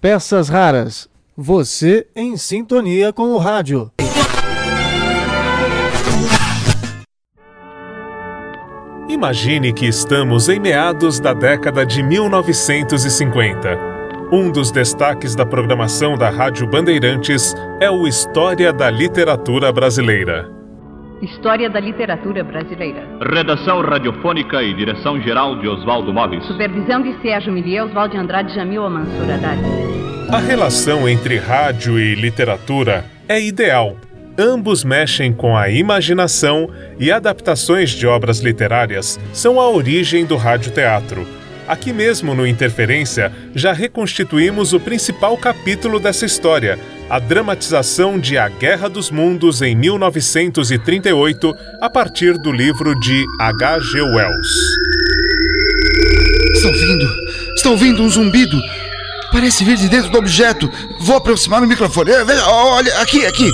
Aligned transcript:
Peças 0.00 0.48
raras. 0.48 1.08
Você 1.36 2.06
em 2.16 2.36
sintonia 2.36 3.12
com 3.12 3.32
o 3.32 3.38
rádio. 3.38 3.90
Imagine 9.08 9.72
que 9.72 9.86
estamos 9.86 10.48
em 10.48 10.60
meados 10.60 11.18
da 11.18 11.32
década 11.32 11.84
de 11.84 12.02
1950. 12.02 13.78
Um 14.30 14.50
dos 14.50 14.70
destaques 14.70 15.34
da 15.34 15.46
programação 15.46 16.16
da 16.16 16.28
Rádio 16.28 16.66
Bandeirantes 16.66 17.54
é 17.80 17.90
o 17.90 18.06
História 18.06 18.72
da 18.72 18.90
Literatura 18.90 19.72
Brasileira. 19.72 20.57
História 21.22 21.68
da 21.68 21.80
Literatura 21.80 22.44
Brasileira. 22.44 23.04
Redação 23.20 23.82
radiofônica 23.82 24.62
e 24.62 24.72
direção-geral 24.72 25.58
de 25.58 25.66
Oswaldo 25.66 26.12
Móveis. 26.12 26.44
Supervisão 26.46 27.02
de 27.02 27.20
Sérgio 27.20 27.52
Millier, 27.52 27.84
Oswaldo 27.84 28.12
de 28.12 28.20
Andrade 28.20 28.54
Jamil 28.54 28.84
Amansur 28.84 29.24
Haddad. 29.24 29.60
A 30.30 30.38
relação 30.38 31.08
entre 31.08 31.36
rádio 31.38 31.98
e 31.98 32.14
literatura 32.14 33.04
é 33.28 33.40
ideal. 33.40 33.96
Ambos 34.38 34.84
mexem 34.84 35.32
com 35.32 35.56
a 35.56 35.68
imaginação 35.68 36.70
e 37.00 37.10
adaptações 37.10 37.90
de 37.90 38.06
obras 38.06 38.38
literárias 38.38 39.18
são 39.32 39.58
a 39.58 39.68
origem 39.68 40.24
do 40.24 40.36
radioteatro. 40.36 41.26
Aqui 41.68 41.92
mesmo 41.92 42.34
no 42.34 42.46
Interferência 42.46 43.30
já 43.54 43.74
reconstituímos 43.74 44.72
o 44.72 44.80
principal 44.80 45.36
capítulo 45.36 46.00
dessa 46.00 46.24
história, 46.24 46.78
a 47.10 47.18
dramatização 47.18 48.18
de 48.18 48.38
A 48.38 48.48
Guerra 48.48 48.88
dos 48.88 49.10
Mundos 49.10 49.60
em 49.60 49.76
1938, 49.76 51.54
a 51.82 51.90
partir 51.90 52.38
do 52.38 52.50
livro 52.50 52.98
de 52.98 53.22
H.G. 53.38 54.00
Wells. 54.00 54.48
Estão 56.54 56.72
vindo! 56.72 57.08
Estão 57.54 57.76
vindo 57.76 58.02
um 58.02 58.08
zumbido! 58.08 58.58
Parece 59.30 59.62
vir 59.62 59.76
de 59.76 59.90
dentro 59.90 60.10
do 60.10 60.16
objeto. 60.16 60.70
Vou 61.02 61.16
aproximar 61.16 61.62
o 61.62 61.66
microfone. 61.66 62.12
Veja, 62.24 62.48
olha, 62.48 62.98
aqui, 62.98 63.26
aqui. 63.26 63.50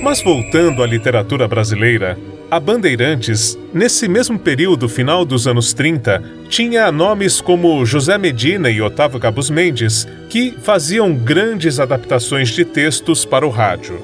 Mas 0.00 0.22
voltando 0.22 0.80
à 0.80 0.86
literatura 0.86 1.48
brasileira, 1.48 2.16
a 2.50 2.58
Bandeirantes, 2.58 3.58
nesse 3.74 4.08
mesmo 4.08 4.38
período 4.38 4.88
final 4.88 5.24
dos 5.24 5.46
anos 5.46 5.74
30, 5.74 6.22
tinha 6.48 6.90
nomes 6.90 7.42
como 7.42 7.84
José 7.84 8.16
Medina 8.16 8.70
e 8.70 8.80
Otávio 8.80 9.20
Cabos 9.20 9.50
Mendes, 9.50 10.08
que 10.30 10.52
faziam 10.62 11.14
grandes 11.14 11.78
adaptações 11.78 12.48
de 12.48 12.64
textos 12.64 13.24
para 13.26 13.46
o 13.46 13.50
rádio. 13.50 14.02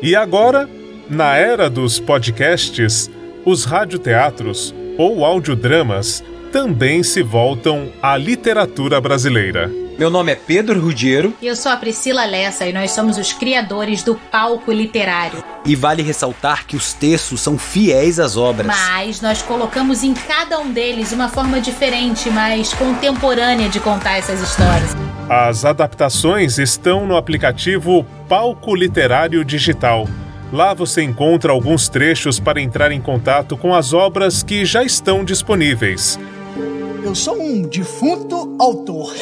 E 0.00 0.14
agora, 0.14 0.68
na 1.10 1.36
era 1.36 1.68
dos 1.68 1.98
podcasts, 1.98 3.10
os 3.44 3.64
radioteatros 3.64 4.72
ou 4.96 5.24
audiodramas 5.24 6.22
também 6.52 7.02
se 7.02 7.22
voltam 7.22 7.90
à 8.00 8.16
literatura 8.16 9.00
brasileira. 9.00 9.81
Meu 10.02 10.10
nome 10.10 10.32
é 10.32 10.34
Pedro 10.34 10.80
Rudiero. 10.80 11.32
E 11.40 11.46
eu 11.46 11.54
sou 11.54 11.70
a 11.70 11.76
Priscila 11.76 12.24
Lessa 12.24 12.66
e 12.66 12.72
nós 12.72 12.90
somos 12.90 13.16
os 13.18 13.32
criadores 13.32 14.02
do 14.02 14.16
palco 14.16 14.72
literário. 14.72 15.44
E 15.64 15.76
vale 15.76 16.02
ressaltar 16.02 16.66
que 16.66 16.74
os 16.74 16.92
textos 16.92 17.40
são 17.40 17.56
fiéis 17.56 18.18
às 18.18 18.36
obras. 18.36 18.66
Mas 18.66 19.20
nós 19.20 19.42
colocamos 19.42 20.02
em 20.02 20.12
cada 20.12 20.58
um 20.58 20.72
deles 20.72 21.12
uma 21.12 21.28
forma 21.28 21.60
diferente, 21.60 22.28
mais 22.30 22.72
contemporânea 22.74 23.68
de 23.68 23.78
contar 23.78 24.16
essas 24.16 24.40
histórias. 24.40 24.90
As 25.30 25.64
adaptações 25.64 26.58
estão 26.58 27.06
no 27.06 27.16
aplicativo 27.16 28.04
Palco 28.28 28.74
Literário 28.74 29.44
Digital. 29.44 30.08
Lá 30.52 30.74
você 30.74 31.02
encontra 31.04 31.52
alguns 31.52 31.88
trechos 31.88 32.40
para 32.40 32.60
entrar 32.60 32.90
em 32.90 33.00
contato 33.00 33.56
com 33.56 33.72
as 33.72 33.92
obras 33.92 34.42
que 34.42 34.64
já 34.64 34.82
estão 34.82 35.24
disponíveis. 35.24 36.18
Eu 37.02 37.16
sou 37.16 37.40
um 37.40 37.62
defunto 37.62 38.56
autor. 38.60 39.12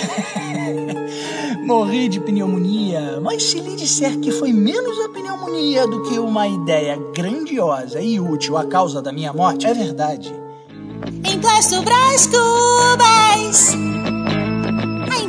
Morri 1.65 2.09
de 2.09 2.21
pneumonia, 2.21 3.19
mas 3.23 3.43
se 3.43 3.59
lhe 3.59 3.75
disser 3.75 4.19
que 4.19 4.31
foi 4.31 4.53
menos 4.53 4.99
a 5.01 5.09
pneumonia 5.09 5.87
do 5.87 6.03
que 6.03 6.19
uma 6.19 6.47
ideia 6.47 6.99
grandiosa 7.15 8.01
e 8.01 8.21
útil 8.21 8.59
à 8.59 8.67
causa 8.67 9.01
da 9.01 9.13
minha 9.13 9.33
morte, 9.33 9.67
é 9.67 9.73
verdade. 9.73 10.35
Emplasto 11.25 11.81
Brás 11.83 12.27
Cubas! 12.27 14.20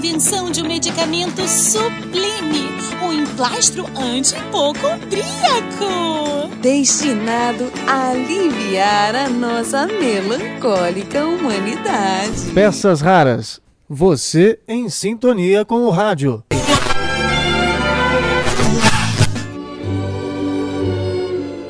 A 0.01 0.03
invenção 0.03 0.49
de 0.49 0.63
um 0.63 0.67
medicamento 0.67 1.47
sublime, 1.47 2.69
um 3.03 3.13
emplastro 3.13 3.85
antipocondríaco. 3.95 6.49
Destinado 6.59 7.71
a 7.85 8.09
aliviar 8.09 9.15
a 9.15 9.29
nossa 9.29 9.85
melancólica 9.85 11.23
humanidade. 11.23 12.49
Peças 12.51 12.99
raras. 12.99 13.61
Você 13.87 14.57
em 14.67 14.89
sintonia 14.89 15.63
com 15.63 15.85
o 15.85 15.91
rádio. 15.91 16.43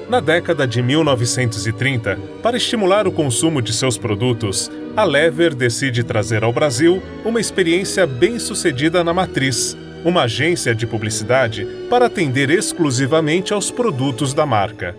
Na 0.09 0.21
década 0.21 0.65
de 0.65 0.81
1930, 0.81 2.17
para 2.41 2.55
estimular 2.55 3.05
o 3.07 3.11
consumo 3.11 3.61
de 3.61 3.73
seus 3.73 3.97
produtos, 3.97 4.71
a 4.95 5.03
Lever 5.03 5.55
decide 5.55 6.03
trazer 6.03 6.43
ao 6.43 6.51
Brasil 6.51 7.01
uma 7.23 7.39
experiência 7.39 8.05
bem-sucedida 8.05 9.03
na 9.03 9.13
matriz, 9.13 9.77
uma 10.03 10.23
agência 10.23 10.75
de 10.75 10.85
publicidade 10.85 11.65
para 11.89 12.07
atender 12.07 12.49
exclusivamente 12.49 13.53
aos 13.53 13.71
produtos 13.71 14.33
da 14.33 14.45
marca. 14.45 14.95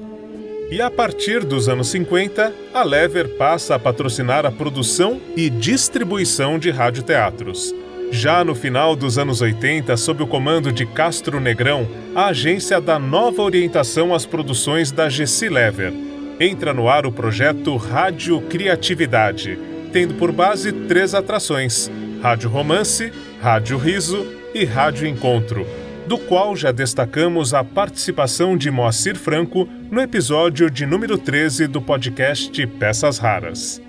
E 0.70 0.80
a 0.80 0.90
partir 0.90 1.44
dos 1.44 1.68
anos 1.68 1.88
50, 1.88 2.52
a 2.72 2.82
Lever 2.82 3.28
passa 3.36 3.74
a 3.74 3.78
patrocinar 3.78 4.46
a 4.46 4.50
produção 4.50 5.20
e 5.36 5.50
distribuição 5.50 6.58
de 6.58 6.70
radioteatros. 6.70 7.74
Já 8.10 8.42
no 8.44 8.54
final 8.54 8.96
dos 8.96 9.18
anos 9.18 9.40
80, 9.42 9.94
sob 9.96 10.22
o 10.22 10.26
comando 10.26 10.72
de 10.72 10.86
Castro 10.86 11.40
Negrão, 11.40 11.86
a 12.14 12.26
agência 12.26 12.80
dá 12.80 12.98
nova 12.98 13.42
orientação 13.42 14.14
às 14.14 14.24
produções 14.24 14.90
da 14.90 15.08
Gessi 15.08 15.48
Lever. 15.48 15.92
Entra 16.40 16.72
no 16.72 16.88
ar 16.88 17.04
o 17.04 17.12
projeto 17.12 17.76
Rádio 17.76 18.40
Criatividade, 18.42 19.58
tendo 19.92 20.14
por 20.14 20.32
base 20.32 20.72
três 20.72 21.14
atrações: 21.14 21.90
Rádio 22.22 22.48
Romance, 22.48 23.12
Rádio 23.40 23.76
Riso 23.76 24.26
e 24.54 24.64
Rádio 24.64 25.06
Encontro, 25.06 25.66
do 26.06 26.18
qual 26.18 26.56
já 26.56 26.72
destacamos 26.72 27.54
a 27.54 27.62
participação 27.62 28.56
de 28.56 28.70
Moacir 28.70 29.16
Franco 29.16 29.68
no 29.90 30.00
episódio 30.00 30.70
de 30.70 30.86
número 30.86 31.18
13 31.18 31.66
do 31.66 31.80
podcast 31.80 32.66
Peças 32.66 33.18
Raras. 33.18 33.80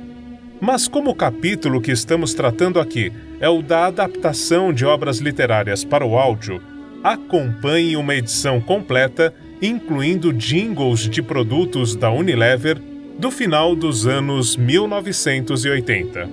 Mas 0.61 0.87
como 0.87 1.09
o 1.09 1.15
capítulo 1.15 1.81
que 1.81 1.91
estamos 1.91 2.33
tratando 2.33 2.79
aqui 2.79 3.11
é 3.39 3.49
o 3.49 3.61
da 3.61 3.87
adaptação 3.87 4.71
de 4.71 4.85
obras 4.85 5.17
literárias 5.17 5.83
para 5.83 6.05
o 6.05 6.17
áudio, 6.17 6.61
acompanhe 7.03 7.97
uma 7.97 8.15
edição 8.15 8.61
completa, 8.61 9.33
incluindo 9.61 10.31
jingles 10.31 11.01
de 11.01 11.21
produtos 11.21 11.95
da 11.95 12.09
Unilever 12.09 12.77
do 13.19 13.31
final 13.31 13.75
dos 13.75 14.07
anos 14.07 14.55
1980. 14.55 16.29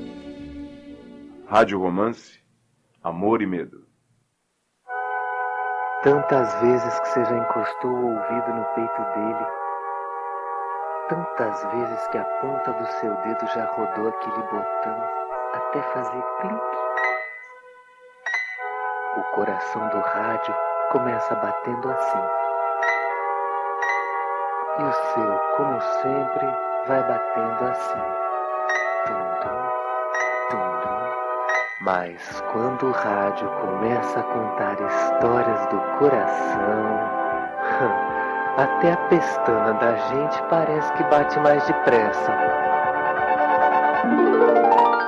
Rádio 1.47 1.79
Romance, 1.79 2.41
Amor 3.03 3.43
e 3.43 3.47
Medo. 3.47 3.87
Tantas 6.03 6.61
vezes 6.61 7.01
que 7.01 7.09
você 7.09 7.25
já 7.25 7.37
encostou 7.37 7.91
o 7.91 8.07
ouvido 8.07 8.55
no 8.55 8.65
peito 8.75 9.03
dele 9.15 9.61
tantas 11.11 11.65
vezes 11.73 12.07
que 12.07 12.19
a 12.19 12.25
ponta 12.41 12.73
do 12.73 12.87
seu 12.87 13.13
dedo 13.17 13.47
já 13.53 13.65
rodou 13.75 14.09
aquele 14.09 14.43
botão 14.45 15.05
até 15.55 15.83
fazer 15.83 16.23
clique. 16.41 16.79
O 19.17 19.23
coração 19.35 19.89
do 19.89 19.99
rádio 19.99 20.55
começa 20.93 21.35
batendo 21.35 21.91
assim. 21.91 22.23
E 24.79 24.83
o 24.85 24.93
seu, 24.93 25.41
como 25.57 25.81
sempre, 25.81 26.70
vai 26.87 27.03
batendo 27.03 27.65
assim. 27.71 28.01
Tum-tum, 29.07 29.61
tum-tum. 30.51 31.01
Mas 31.81 32.41
quando 32.53 32.87
o 32.87 32.93
rádio 32.93 33.49
começa 33.61 34.21
a 34.21 34.23
contar 34.23 34.75
histórias 34.81 35.67
do 35.67 35.81
coração. 35.99 37.21
Até 38.57 38.93
a 38.93 38.97
pestana 39.09 39.73
da 39.75 39.95
gente 39.95 40.43
parece 40.51 40.93
que 40.95 41.05
bate 41.05 41.39
mais 41.41 41.65
depressa. 41.67 42.33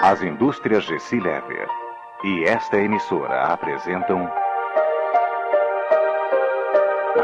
As 0.02 0.22
indústrias 0.22 0.84
Gessi 0.84 1.20
Lever 1.20 1.68
e 2.24 2.44
esta 2.44 2.78
emissora 2.78 3.42
apresentam 3.52 4.30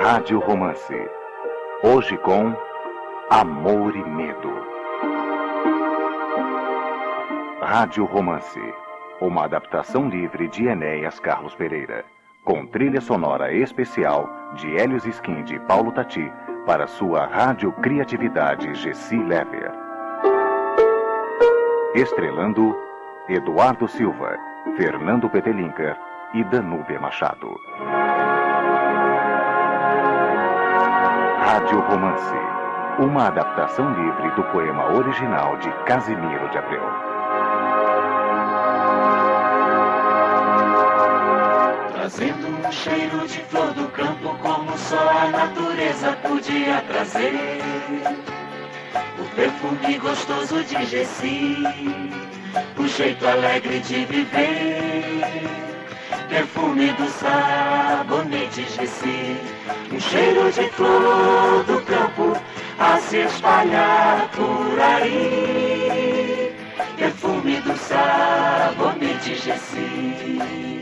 Rádio 0.01 0.41
Romance. 0.41 1.11
Hoje 1.83 2.17
com 2.19 2.55
Amor 3.31 3.95
e 3.95 4.03
Medo. 4.03 4.51
Rádio 7.61 8.07
Romance. 8.07 8.61
Uma 9.21 9.45
adaptação 9.45 10.09
livre 10.09 10.49
de 10.49 10.67
Enéas 10.67 11.21
Carlos 11.21 11.55
Pereira 11.55 12.05
com 12.49 12.65
trilha 12.65 13.03
sonora 13.03 13.53
especial 13.53 14.27
de 14.55 14.75
Helios 14.75 15.05
Skind 15.05 15.51
e 15.51 15.59
Paulo 15.61 15.93
Tati 15.93 16.33
para 16.65 16.87
sua 16.87 17.27
Rádio 17.27 17.71
Criatividade 17.83 18.75
Gessi 18.75 19.19
Lever. 19.19 19.71
Estrelando 21.95 22.75
Eduardo 23.29 23.87
Silva, 23.87 24.39
Fernando 24.79 25.29
Petelinca 25.29 25.99
e 26.33 26.43
Danúbia 26.45 26.99
Machado. 26.99 27.55
Rádio 31.45 31.81
Romance, 31.81 32.48
uma 32.99 33.29
adaptação 33.29 33.93
livre 33.93 34.31
do 34.33 34.43
poema 34.51 34.93
original 34.93 35.57
de 35.59 35.71
Casimiro 35.85 36.49
de 36.51 36.59
Abreu. 36.59 36.83
Trazendo 41.93 42.49
um 42.49 42.73
cheiro 42.73 43.27
de 43.29 43.39
flor 43.45 43.73
do 43.75 43.87
campo 43.89 44.37
como 44.43 44.77
só 44.77 44.99
a 44.99 45.29
natureza 45.29 46.13
podia 46.29 46.83
trazer. 46.89 47.61
O 49.21 49.37
perfume 49.37 49.99
gostoso 49.99 50.65
de 50.65 50.85
Gessi, 50.85 51.57
o 52.77 52.89
jeito 52.89 53.27
alegre 53.29 53.79
de 53.79 54.05
viver. 54.07 55.25
Perfume 56.29 56.93
do 56.93 57.07
sabonete 57.09 58.63
Gessi, 58.65 59.37
um 59.93 60.01
cheiro 60.01 60.51
de 60.51 60.69
flor 60.71 61.65
do 61.65 61.81
campo 61.83 62.37
a 62.79 62.99
se 62.99 63.19
espalhar 63.19 64.31
por 64.31 64.81
aí. 64.81 66.53
Perfume 66.97 67.61
do 67.61 67.77
sabonete 67.77 69.35
Gessi. 69.35 70.78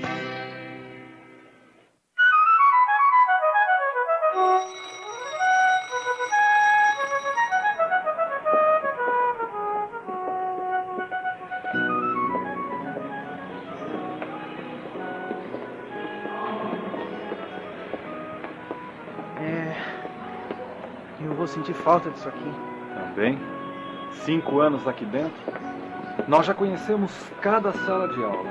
Sentir 21.57 21.73
falta 21.73 22.11
disso 22.11 22.29
aqui. 22.29 22.53
Também. 22.95 23.39
Cinco 24.13 24.61
anos 24.61 24.87
aqui 24.87 25.07
dentro. 25.07 25.33
Nós 26.29 26.45
já 26.45 26.53
conhecemos 26.53 27.11
cada 27.41 27.73
sala 27.73 28.09
de 28.09 28.23
aula, 28.23 28.51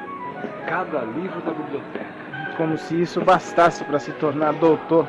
cada 0.67 1.01
livro 1.01 1.39
da 1.41 1.51
biblioteca. 1.51 2.07
Como 2.57 2.75
se 2.79 2.99
isso 2.99 3.21
bastasse 3.21 3.83
para 3.83 3.99
se 3.99 4.11
tornar 4.13 4.53
doutor. 4.53 5.07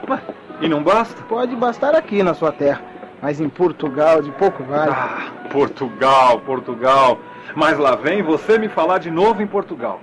E 0.61 0.69
não 0.69 0.83
basta? 0.83 1.23
Pode 1.23 1.57
bastar 1.57 1.95
aqui 1.95 2.23
na 2.23 2.35
sua 2.35 2.53
terra, 2.53 2.83
mas 3.23 3.41
em 3.41 3.49
Portugal 3.49 4.21
de 4.21 4.31
pouco 4.33 4.63
vale. 4.63 4.93
Ah, 4.93 5.31
Portugal, 5.51 6.41
Portugal. 6.41 7.19
Mas 7.55 7.79
lá 7.79 7.97
vem 7.97 8.23
você 8.23 8.59
me 8.59 8.69
falar 8.69 8.99
de 8.99 9.11
novo 9.11 9.41
em 9.41 9.47
Portugal. 9.47 10.03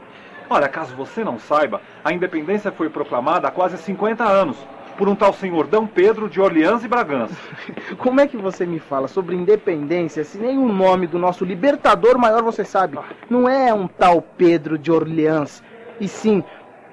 Olha, 0.49 0.67
caso 0.67 0.95
você 0.95 1.23
não 1.23 1.37
saiba, 1.37 1.79
a 2.03 2.11
independência 2.11 2.71
foi 2.71 2.89
proclamada 2.89 3.47
há 3.47 3.51
quase 3.51 3.77
50 3.77 4.23
anos 4.23 4.57
por 4.97 5.09
um 5.09 5.15
tal 5.15 5.33
senhor 5.33 5.67
D. 5.67 5.77
Pedro 5.93 6.29
de 6.29 6.39
Orleans 6.39 6.83
e 6.83 6.87
Bragança. 6.87 7.35
Como 7.97 8.21
é 8.21 8.27
que 8.27 8.37
você 8.37 8.65
me 8.65 8.79
fala 8.79 9.07
sobre 9.07 9.35
independência 9.35 10.23
se 10.23 10.37
nem 10.37 10.57
o 10.57 10.67
nome 10.67 11.07
do 11.07 11.19
nosso 11.19 11.43
libertador 11.45 12.17
maior 12.17 12.43
você 12.43 12.63
sabe? 12.63 12.97
Não 13.29 13.47
é 13.47 13.73
um 13.73 13.87
tal 13.87 14.21
Pedro 14.21 14.77
de 14.77 14.91
Orleans, 14.91 15.63
e 15.99 16.07
sim 16.07 16.43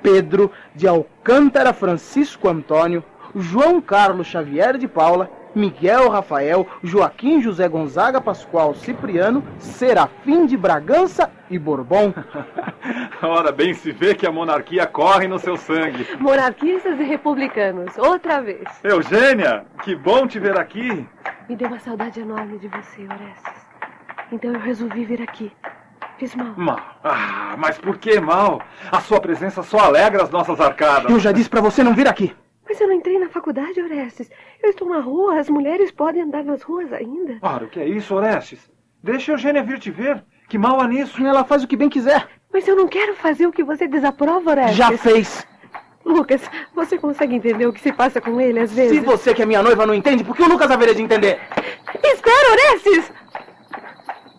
Pedro 0.03 0.51
de 0.75 0.89
Alcântara 0.89 1.73
Francisco 1.73 2.49
Antônio, 2.49 3.05
João 3.35 3.81
Carlos 3.81 4.27
Xavier 4.27 4.77
de 4.79 4.89
Paula, 4.89 5.31
Miguel 5.55 6.09
Rafael, 6.09 6.67
Joaquim 6.83 7.41
José 7.41 7.69
Gonzaga 7.69 8.21
Pascoal 8.21 8.75
Cipriano, 8.75 9.43
Serafim 9.59 10.47
de 10.47 10.57
Bragança 10.57 11.31
e 11.51 11.59
Bourbon. 11.59 12.15
Ora, 13.23 13.51
bem 13.53 13.75
se 13.75 13.93
vê 13.93 14.15
que 14.15 14.27
a 14.27 14.33
monarquia 14.33 14.87
corre 14.87 15.27
no 15.27 15.39
seu 15.39 15.57
sangue. 15.57 16.07
Monarquistas 16.19 16.99
e 16.99 17.03
republicanos, 17.03 17.97
outra 17.99 18.41
vez. 18.41 18.65
Eugênia, 18.85 19.65
que 19.83 19.95
bom 19.95 20.27
te 20.27 20.39
ver 20.39 20.59
aqui. 20.59 21.07
Me 21.49 21.57
deu 21.57 21.69
uma 21.69 21.79
saudade 21.79 22.21
enorme 22.21 22.59
de 22.59 22.69
você, 22.69 23.03
Orestes. 23.03 23.67
Então 24.33 24.53
eu 24.53 24.61
resolvi 24.61 25.05
vir 25.05 25.21
aqui. 25.21 25.53
Fiz 26.19 26.35
mal. 26.35 26.53
Mal? 26.57 26.81
Ah, 27.03 27.55
mas 27.57 27.79
por 27.79 27.97
que 27.97 28.21
mal? 28.21 28.61
A 28.93 29.01
sua 29.01 29.21
presença 29.21 29.63
só 29.63 29.79
alegra 29.79 30.23
as 30.23 30.31
nossas 30.31 30.61
arcadas. 30.61 31.11
Eu 31.11 31.19
já 31.19 31.33
disse 31.33 31.49
para 31.49 31.63
você 31.63 31.83
não 31.83 31.95
vir 31.95 32.07
aqui. 32.07 32.37
Mas 32.71 32.81
eu 32.81 32.87
não 32.87 32.95
entrei 32.95 33.19
na 33.19 33.29
faculdade, 33.29 33.83
Orestes. 33.83 34.31
Eu 34.63 34.71
estou 34.71 34.89
na 34.89 35.01
rua, 35.01 35.41
as 35.41 35.49
mulheres 35.49 35.91
podem 35.91 36.23
andar 36.23 36.45
nas 36.45 36.63
ruas 36.63 36.93
ainda. 36.93 37.37
Ora, 37.43 37.65
o 37.65 37.69
que 37.69 37.81
é 37.81 37.89
isso, 37.89 38.15
Orestes? 38.15 38.71
Deixa 39.03 39.33
a 39.33 39.35
Eugênia 39.35 39.61
vir 39.61 39.81
te 39.81 39.91
ver. 39.91 40.25
Que 40.49 40.57
mal 40.57 40.81
há 40.81 40.87
nisso? 40.87 41.21
Ela 41.21 41.43
faz 41.43 41.65
o 41.65 41.67
que 41.67 41.77
bem 41.77 41.89
quiser. 41.89 42.29
Mas 42.53 42.69
eu 42.69 42.77
não 42.77 42.87
quero 42.87 43.17
fazer 43.17 43.45
o 43.49 43.51
que 43.51 43.65
você 43.65 43.89
desaprova, 43.89 44.53
Orestes. 44.53 44.77
Já 44.77 44.97
fez. 44.97 45.45
Lucas, 46.05 46.43
você 46.73 46.97
consegue 46.97 47.35
entender 47.35 47.67
o 47.67 47.73
que 47.73 47.81
se 47.81 47.93
passa 47.93 48.21
com 48.21 48.41
ele 48.41 48.61
às 48.61 48.73
vezes? 48.73 49.01
Se 49.01 49.05
você 49.05 49.35
que 49.35 49.43
é 49.43 49.47
minha 49.47 49.65
noiva 49.65 49.85
não 49.85 49.93
entende, 49.93 50.23
por 50.23 50.37
que 50.37 50.43
o 50.45 50.49
Lucas 50.49 50.71
haveria 50.71 50.95
de 50.95 51.03
entender? 51.03 51.41
Espera, 52.05 52.53
Orestes! 52.53 53.13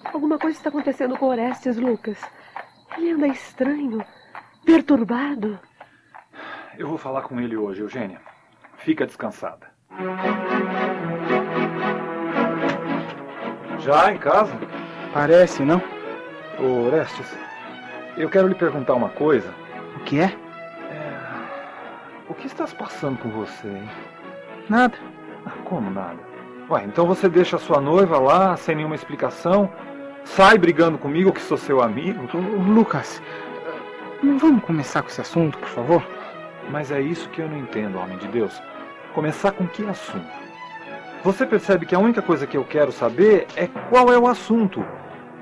Alguma 0.05 0.39
coisa 0.39 0.57
está 0.57 0.69
acontecendo 0.69 1.17
com 1.17 1.25
Orestes, 1.25 1.75
Lucas. 1.75 2.17
Ele 2.97 3.11
anda 3.11 3.27
estranho, 3.27 4.01
perturbado. 4.63 5.59
Eu 6.77 6.87
vou 6.87 6.97
falar 6.97 7.23
com 7.23 7.39
ele 7.39 7.57
hoje, 7.57 7.81
Eugênia. 7.81 8.21
Fica 8.77 9.05
descansada. 9.05 9.67
Já 13.79 14.11
em 14.11 14.17
casa? 14.17 14.53
Parece, 15.13 15.63
não? 15.63 15.81
Ô, 16.57 16.87
Orestes, 16.87 17.37
eu 18.15 18.29
quero 18.29 18.47
lhe 18.47 18.55
perguntar 18.55 18.93
uma 18.93 19.09
coisa. 19.09 19.53
O 19.97 19.99
que 20.01 20.19
é? 20.19 20.33
O 22.29 22.33
que 22.33 22.47
está 22.47 22.65
se 22.65 22.75
passando 22.75 23.17
com 23.19 23.29
você, 23.29 23.67
hein? 23.67 23.89
Nada. 24.69 24.97
Ah, 25.45 25.51
como 25.65 25.91
nada? 25.91 26.19
Ué, 26.69 26.85
então 26.85 27.05
você 27.05 27.27
deixa 27.27 27.57
a 27.57 27.59
sua 27.59 27.81
noiva 27.81 28.17
lá 28.17 28.55
sem 28.55 28.75
nenhuma 28.75 28.95
explicação? 28.95 29.69
Sai 30.23 30.57
brigando 30.57 30.97
comigo 30.97 31.33
que 31.33 31.41
sou 31.41 31.57
seu 31.57 31.81
amigo? 31.81 32.25
Lucas, 32.37 33.21
não 34.23 34.37
vamos 34.37 34.63
começar 34.63 35.01
com 35.01 35.09
esse 35.09 35.19
assunto, 35.19 35.57
por 35.57 35.67
favor? 35.67 36.20
Mas 36.69 36.91
é 36.91 37.01
isso 37.01 37.29
que 37.29 37.41
eu 37.41 37.49
não 37.49 37.57
entendo, 37.57 37.97
homem 37.97 38.17
de 38.17 38.27
Deus. 38.27 38.61
Começar 39.13 39.51
com 39.51 39.67
que 39.67 39.83
assunto? 39.85 40.41
Você 41.23 41.45
percebe 41.45 41.85
que 41.85 41.93
a 41.93 41.99
única 41.99 42.21
coisa 42.21 42.47
que 42.47 42.57
eu 42.57 42.63
quero 42.63 42.91
saber 42.91 43.47
é 43.55 43.67
qual 43.89 44.11
é 44.11 44.17
o 44.17 44.27
assunto. 44.27 44.83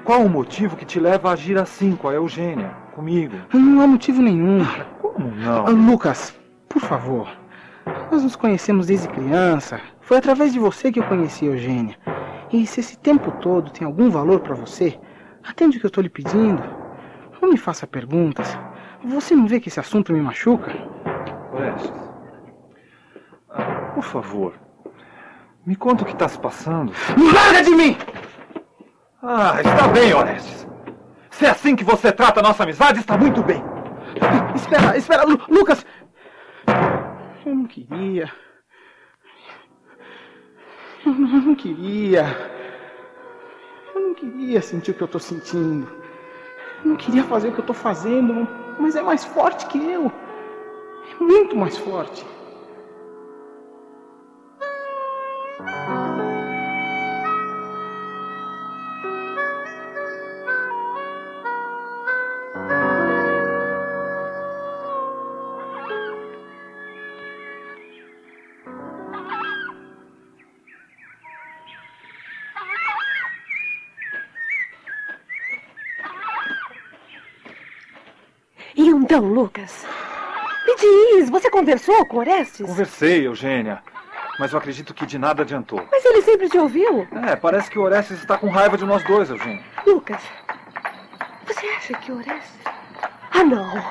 Qual 0.04 0.22
o 0.22 0.30
motivo 0.30 0.76
que 0.76 0.86
te 0.86 1.00
leva 1.00 1.30
a 1.30 1.34
agir 1.34 1.58
assim 1.58 1.96
com 1.96 2.10
a 2.10 2.14
Eugênia, 2.14 2.72
comigo? 2.94 3.36
Não 3.54 3.82
há 3.82 3.88
motivo 3.88 4.22
nenhum. 4.22 4.66
Como 5.02 5.36
não? 5.36 5.68
Ah, 5.68 5.70
Lucas, 5.70 6.38
por 6.68 6.82
favor. 6.82 7.30
Nós 8.12 8.24
nos 8.24 8.36
conhecemos 8.36 8.88
desde 8.88 9.08
criança. 9.08 9.80
Foi 10.02 10.18
através 10.18 10.52
de 10.52 10.60
você 10.60 10.92
que 10.92 11.00
eu 11.00 11.04
conheci 11.04 11.46
a 11.46 11.52
Eugênia. 11.52 11.96
E 12.52 12.66
se 12.66 12.80
esse 12.80 12.98
tempo 12.98 13.32
todo 13.40 13.72
tem 13.72 13.86
algum 13.86 14.10
valor 14.10 14.40
para 14.40 14.56
você, 14.56 15.00
atende 15.48 15.78
o 15.78 15.80
que 15.80 15.86
eu 15.86 15.90
estou 15.90 16.02
lhe 16.02 16.10
pedindo. 16.10 16.64
Não 17.42 17.50
me 17.50 17.58
faça 17.58 17.86
perguntas. 17.86 18.58
Você 19.04 19.36
não 19.36 19.48
vê 19.48 19.60
que 19.60 19.70
esse 19.70 19.80
assunto 19.80 20.12
me 20.12 20.20
machuca? 20.20 20.74
Orestes, 21.60 21.92
ah, 23.50 23.92
por 23.94 24.04
favor, 24.04 24.54
me 25.66 25.76
conta 25.76 26.04
o 26.04 26.06
que 26.06 26.14
está 26.14 26.28
se 26.28 26.40
passando. 26.40 26.94
Larga 27.34 27.64
de 27.64 27.72
mim! 27.72 27.98
Ah, 29.22 29.60
está 29.60 29.88
bem, 29.90 30.14
Orestes. 30.14 30.66
Se 31.30 31.46
é 31.46 31.50
assim 31.50 31.76
que 31.76 31.84
você 31.84 32.12
trata 32.12 32.40
a 32.40 32.44
nossa 32.44 32.64
amizade, 32.64 33.00
está 33.00 33.18
muito 33.18 33.44
bem. 33.44 33.62
Espera, 34.56 34.98
espera, 34.98 35.24
Lu 35.24 35.40
Lucas! 35.50 35.86
Eu 37.46 37.56
não 37.56 37.66
queria. 37.66 38.32
Eu 41.06 41.14
não 41.14 41.56
queria. 41.56 42.26
Eu 43.94 44.02
não 44.02 44.14
queria 44.14 44.62
sentir 44.62 44.92
o 44.92 44.94
que 44.94 45.04
eu 45.04 45.06
estou 45.06 45.20
sentindo. 45.20 45.92
Eu 46.84 46.92
não 46.92 46.96
queria 46.96 47.24
fazer 47.26 47.50
o 47.50 47.52
que 47.52 47.60
eu 47.60 47.64
estou 47.64 47.76
fazendo, 47.76 48.48
mas 48.80 48.96
é 48.96 49.02
mais 49.02 49.26
forte 49.26 49.66
que 49.68 49.78
eu. 49.78 50.10
É 51.12 51.24
muito 51.24 51.56
mais 51.56 51.78
forte. 51.78 52.26
Então, 79.10 79.28
Lucas? 79.34 79.88
Me 80.66 80.76
diz, 80.76 81.30
você 81.30 81.50
conversou 81.50 82.06
com 82.06 82.18
Orestes? 82.18 82.66
Conversei, 82.66 83.28
Eugênia. 83.28 83.82
Mas 84.40 84.54
eu 84.54 84.58
acredito 84.60 84.94
que 84.94 85.06
de 85.06 85.18
nada 85.20 85.44
adiantou. 85.44 85.86
Mas 85.92 86.06
ele 86.06 86.22
sempre 86.22 86.48
te 86.50 86.58
ouviu. 86.58 87.08
É, 87.28 87.36
parece 87.36 87.70
que 87.70 87.78
o 87.78 87.82
Orestes 87.82 88.20
está 88.20 88.38
com 88.38 88.48
raiva 88.48 88.78
de 88.78 88.86
nós 88.86 89.04
dois, 89.04 89.30
Eugênia. 89.30 89.62
Lucas, 89.86 90.22
Você 91.46 91.68
acha 91.68 91.94
que 91.96 92.12
Orestes... 92.12 92.60
Ah, 93.32 93.44
não. 93.44 93.84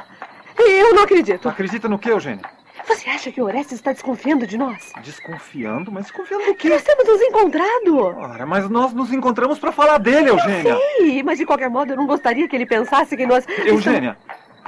Eu 0.59 0.95
não 0.95 1.03
acredito. 1.03 1.49
Acredita 1.49 1.89
no 1.89 1.99
que, 1.99 2.11
Eugênia? 2.11 2.43
Você 2.87 3.11
acha 3.11 3.31
que 3.31 3.43
Orestes 3.43 3.75
está 3.75 3.93
desconfiando 3.93 4.47
de 4.47 4.57
nós? 4.57 4.93
Desconfiando? 5.03 5.93
Mas 5.93 6.05
desconfiando 6.05 6.47
do 6.47 6.55
quê? 6.55 6.71
Nós 6.71 6.83
temos 6.83 7.07
nos 7.07 7.21
encontrado. 7.21 7.99
Ora, 7.99 8.47
mas 8.47 8.69
nós 8.71 8.93
nos 8.95 9.13
encontramos 9.13 9.59
para 9.59 9.71
falar 9.71 9.99
dele, 9.99 10.31
Eugênia. 10.31 10.77
Sim, 10.97 11.23
mas 11.23 11.37
de 11.37 11.45
qualquer 11.45 11.69
modo 11.69 11.93
eu 11.93 11.97
não 11.97 12.07
gostaria 12.07 12.49
que 12.49 12.57
ele 12.57 12.65
pensasse 12.65 13.15
que 13.17 13.27
nós... 13.27 13.45
Eugênia, 13.67 14.17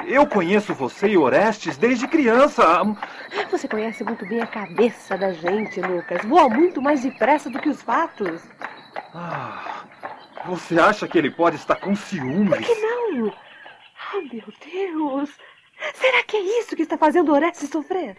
eu 0.06 0.26
conheço 0.26 0.74
você 0.74 1.08
e 1.08 1.16
Orestes 1.16 1.76
desde 1.76 2.06
criança. 2.06 2.64
Você 3.50 3.68
conhece 3.68 4.04
muito 4.04 4.26
bem 4.26 4.40
a 4.40 4.46
cabeça 4.46 5.16
da 5.16 5.32
gente, 5.32 5.80
Lucas. 5.80 6.22
Voa 6.24 6.48
muito 6.48 6.80
mais 6.80 7.02
depressa 7.02 7.50
do 7.50 7.58
que 7.58 7.68
os 7.68 7.82
fatos. 7.82 8.42
Ah, 9.14 9.84
você 10.46 10.78
acha 10.78 11.06
que 11.06 11.18
ele 11.18 11.30
pode 11.30 11.56
estar 11.56 11.76
com 11.76 11.94
ciúmes? 11.94 12.50
Por 12.50 12.66
que 12.66 12.74
não? 12.80 13.32
Oh, 14.14 14.22
meu 14.32 14.44
Deus! 14.72 15.30
Será 15.94 16.22
que 16.24 16.36
é 16.36 16.60
isso 16.60 16.76
que 16.76 16.82
está 16.82 16.98
fazendo 16.98 17.32
Orestes 17.32 17.70
sofrer? 17.70 18.16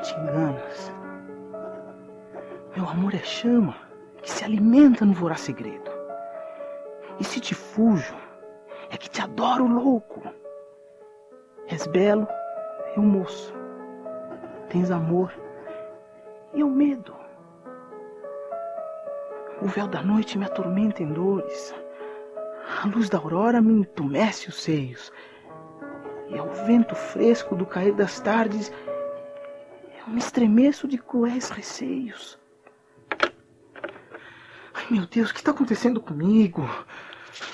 Te 0.00 0.14
enganas? 0.18 0.92
Meu 2.76 2.88
amor 2.88 3.14
é 3.14 3.18
chama 3.18 3.76
que 4.22 4.30
se 4.30 4.44
alimenta 4.44 5.04
no 5.04 5.12
voraz 5.12 5.40
segredo. 5.40 5.90
E 7.18 7.24
se 7.24 7.40
te 7.40 7.54
fujo, 7.54 8.14
é 8.90 8.96
que 8.96 9.08
te 9.08 9.20
adoro 9.20 9.66
louco. 9.66 10.22
És 11.68 11.86
belo 11.86 12.26
e 12.96 13.00
um 13.00 13.04
moço. 13.04 13.54
Tens 14.68 14.90
amor 14.90 15.32
e 16.54 16.62
o 16.62 16.68
medo. 16.68 17.14
O 19.62 19.66
véu 19.66 19.86
da 19.86 20.02
noite 20.02 20.38
me 20.38 20.46
atormenta 20.46 21.02
em 21.02 21.12
dores. 21.12 21.74
A 22.82 22.86
luz 22.86 23.10
da 23.10 23.18
aurora 23.18 23.60
me 23.60 23.80
entumece 23.80 24.48
os 24.48 24.62
seios. 24.62 25.12
E 26.28 26.38
ao 26.38 26.48
vento 26.48 26.94
fresco 26.94 27.54
do 27.54 27.66
cair 27.66 27.92
das 27.92 28.20
tardes, 28.20 28.72
eu 28.86 28.89
me 30.10 30.18
estremeço 30.18 30.88
de 30.88 30.98
cruéis 30.98 31.50
receios. 31.50 32.38
Ai, 34.74 34.86
meu 34.90 35.06
Deus, 35.06 35.30
o 35.30 35.32
que 35.32 35.40
está 35.40 35.52
acontecendo 35.52 36.00
comigo? 36.00 36.68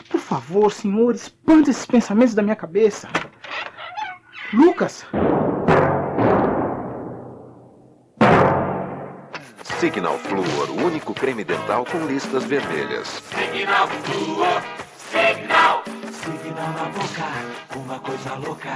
Por 0.08 0.20
favor, 0.20 0.72
senhor, 0.72 1.14
espante 1.14 1.70
esses 1.70 1.86
pensamentos 1.86 2.34
da 2.34 2.42
minha 2.42 2.56
cabeça. 2.56 3.08
Lucas! 4.52 5.06
Signal 9.78 10.18
Fluor, 10.18 10.70
o 10.70 10.86
único 10.86 11.12
creme 11.12 11.44
dental 11.44 11.84
com 11.84 12.06
listas 12.06 12.44
vermelhas. 12.44 13.22
Signal 13.28 13.88
Fluor, 13.88 14.62
Signal. 14.96 15.84
Signal 16.10 16.72
na 16.72 16.84
boca, 16.86 17.78
uma 17.78 18.00
coisa 18.00 18.34
louca. 18.36 18.70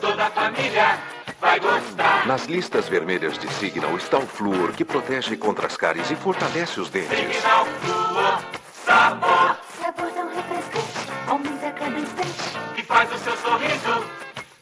Toda 0.00 0.26
a 0.26 0.30
família 0.30 1.13
vai 1.44 1.60
gostar. 1.60 2.26
Nas 2.26 2.46
listas 2.46 2.88
vermelhas 2.88 3.38
de 3.38 3.52
Signal 3.54 3.94
está 3.96 4.18
o 4.18 4.26
flúor 4.26 4.72
que 4.72 4.84
protege 4.84 5.36
contra 5.36 5.66
as 5.66 5.76
cáries 5.76 6.10
e 6.10 6.16
fortalece 6.16 6.80
os 6.80 6.88
dentes. 6.88 7.18
Signal 7.18 7.66
Fluor, 7.66 8.40
sabor. 8.72 9.56
Sabor 9.78 10.10
tão 10.12 10.28
refrescante, 10.34 11.12
aumenta 11.28 11.70
cada 11.72 11.98
instante. 11.98 12.74
Que 12.74 12.82
faz 12.82 13.12
o 13.12 13.18
seu 13.18 13.36
sorriso 13.36 14.04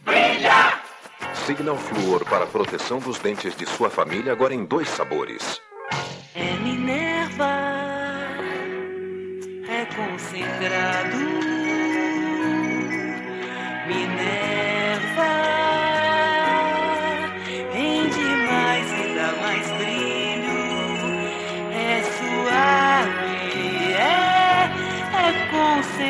brilhar. 0.01 0.83
Signal 1.47 1.77
Fluor 1.77 2.25
para 2.25 2.45
a 2.45 2.49
proteção 2.49 2.99
dos 2.99 3.19
dentes 3.19 3.55
de 3.55 3.65
sua 3.65 3.89
família 3.89 4.33
agora 4.33 4.53
em 4.53 4.65
dois 4.65 4.89
sabores. 4.89 5.61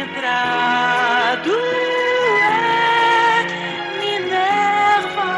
Concentrado. 0.03 1.51
É 2.41 3.47
Minerva, 4.01 5.31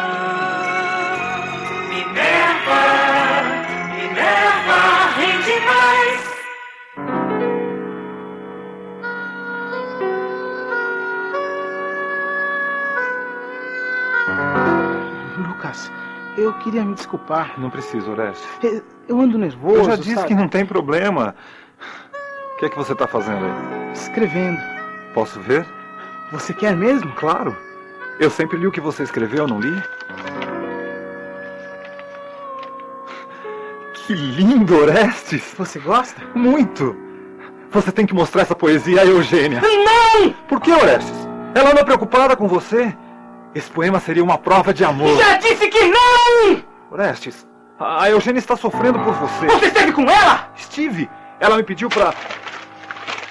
Minerva. 1.91 2.83
Minerva 3.95 4.81
rende 5.17 5.57
mais. 5.67 6.25
Lucas, 15.49 15.91
eu 16.37 16.53
queria 16.55 16.85
me 16.85 16.95
desculpar. 16.95 17.55
Não 17.59 17.71
precisa, 17.71 18.11
Orestes. 18.11 18.47
Eu- 18.63 18.83
Eu 19.07 19.21
ando 19.21 19.37
nervoso. 19.37 19.77
Eu 19.77 19.85
já 19.85 19.97
disse 19.97 20.15
sabe? 20.15 20.29
que 20.29 20.35
não 20.35 20.49
tem 20.49 20.65
problema. 20.65 21.35
O 22.55 22.57
que 22.57 22.67
é 22.67 22.69
que 22.69 22.77
você 22.77 22.93
está 22.93 23.09
fazendo 23.09 23.45
aí? 23.45 23.93
Escrevendo. 23.93 24.61
Posso 25.13 25.41
ver? 25.41 25.67
Você 26.31 26.55
quer 26.55 26.77
mesmo? 26.77 27.13
Claro. 27.15 27.57
Eu 28.21 28.31
sempre 28.31 28.57
li 28.57 28.67
o 28.67 28.71
que 28.71 28.81
você 28.81 29.03
escreveu, 29.03 29.49
não 29.49 29.59
li? 29.59 29.83
Que 34.07 34.15
lindo, 34.15 34.77
Orestes! 34.77 35.53
Você 35.59 35.81
gosta? 35.81 36.23
Muito! 36.33 36.97
Você 37.71 37.91
tem 37.91 38.07
que 38.07 38.15
mostrar 38.15 38.43
essa 38.43 38.55
poesia 38.55 39.01
a 39.01 39.05
Eugênia. 39.05 39.61
Não! 39.61 40.31
Por 40.47 40.61
que, 40.61 40.73
Orestes? 40.73 41.29
Ela 41.57 41.73
anda 41.73 41.85
preocupada 41.85 42.37
com 42.37 42.47
você? 42.47 42.97
Esse 43.53 43.69
poema 43.69 43.99
seria 43.99 44.23
uma 44.23 44.39
prova 44.39 44.73
de 44.73 44.85
amor. 44.85 45.19
Já 45.19 45.39
disse 45.39 45.67
que 45.69 45.87
não! 45.87 46.63
Orestes, 46.93 47.49
a 47.81 48.09
Eugênia 48.11 48.39
está 48.39 48.57
sofrendo 48.57 49.01
por 49.01 49.15
você. 49.15 49.47
Você 49.47 49.67
esteve 49.67 49.91
com 49.91 50.03
ela? 50.03 50.53
Estive. 50.55 51.11
Ela 51.41 51.57
me 51.57 51.65
pediu 51.65 51.89
pra. 51.89 52.15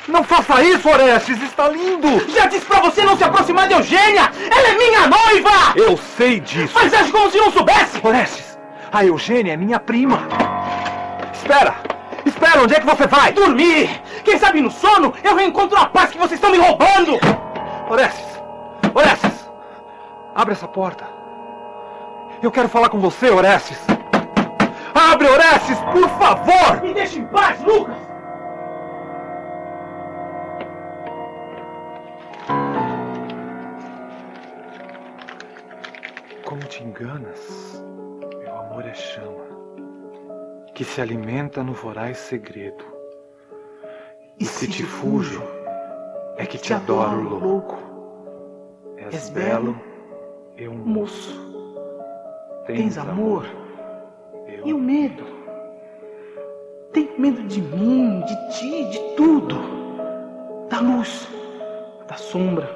Não 0.07 0.24
faça 0.24 0.62
isso, 0.62 0.89
Orestes! 0.89 1.41
Está 1.41 1.69
lindo! 1.69 2.29
Já 2.29 2.45
disse 2.48 2.65
pra 2.65 2.81
você 2.81 3.03
não 3.03 3.15
se 3.15 3.24
aproximar 3.24 3.67
de 3.67 3.74
Eugênia! 3.74 4.29
Ela 4.51 4.67
é 4.69 4.75
minha 4.75 5.07
noiva! 5.07 5.74
Eu 5.75 5.98
sei 6.17 6.41
disso! 6.41 6.74
Mas 6.75 6.93
age 6.93 7.12
como 7.12 7.31
se 7.31 7.38
não 7.38 7.51
soubesse! 7.51 8.05
Orestes, 8.05 8.60
a 8.91 9.05
Eugênia 9.05 9.53
é 9.53 9.57
minha 9.57 9.79
prima. 9.79 10.27
Espera! 11.33 11.75
Espera, 12.25 12.62
onde 12.62 12.75
é 12.75 12.79
que 12.81 12.86
você 12.86 13.07
vai? 13.07 13.31
Dormir! 13.31 14.01
Quem 14.25 14.38
sabe 14.38 14.62
no 14.62 14.72
sono 14.72 15.13
eu 15.24 15.36
reencontro 15.36 15.77
a 15.77 15.86
paz 15.86 16.12
que 16.12 16.17
vocês 16.17 16.33
estão 16.33 16.51
me 16.51 16.57
roubando! 16.57 17.17
Orestes! 17.89 18.41
Orestes! 18.93 19.50
Abre 20.36 20.53
essa 20.53 20.67
porta. 20.67 21.07
Eu 22.41 22.51
quero 22.51 22.67
falar 22.67 22.89
com 22.89 23.00
você, 23.00 23.29
Orestes. 23.29 23.77
Abre, 24.93 25.29
Orestes, 25.29 25.77
por 25.93 26.10
favor! 26.19 26.81
Me 26.81 26.93
deixe 26.93 27.19
em 27.19 27.25
paz, 27.27 27.62
Lucas! 27.62 28.12
Te 36.74 36.84
enganas? 36.84 37.84
Meu 38.39 38.58
amor 38.58 38.84
é 38.86 38.96
chama 38.96 39.44
que 40.74 40.84
se 40.84 41.01
alimenta 41.01 41.63
no 41.63 41.72
voraz 41.72 42.18
segredo. 42.18 42.84
E, 44.39 44.46
se 44.46 44.68
te 44.68 44.82
fujo, 44.82 45.44
é 46.36 46.48
que 46.48 46.58
te 46.58 46.74
adoro 46.74 47.22
louco. 47.22 47.77
És 48.98 49.30
belo, 49.30 49.80
eu 50.58 50.74
Moço, 50.74 51.32
tens 52.65 52.98
amor 52.98 53.46
e 54.65 54.74
o 54.74 54.80
medo. 54.80 55.25
Tem 56.92 57.08
medo 57.20 57.44
de 57.44 57.62
mim, 57.62 58.22
de 58.22 58.50
ti, 58.50 58.86
de 58.86 59.00
tudo. 59.15 59.56
Da 60.72 60.80
luz, 60.80 61.27
da 62.08 62.15
sombra, 62.15 62.68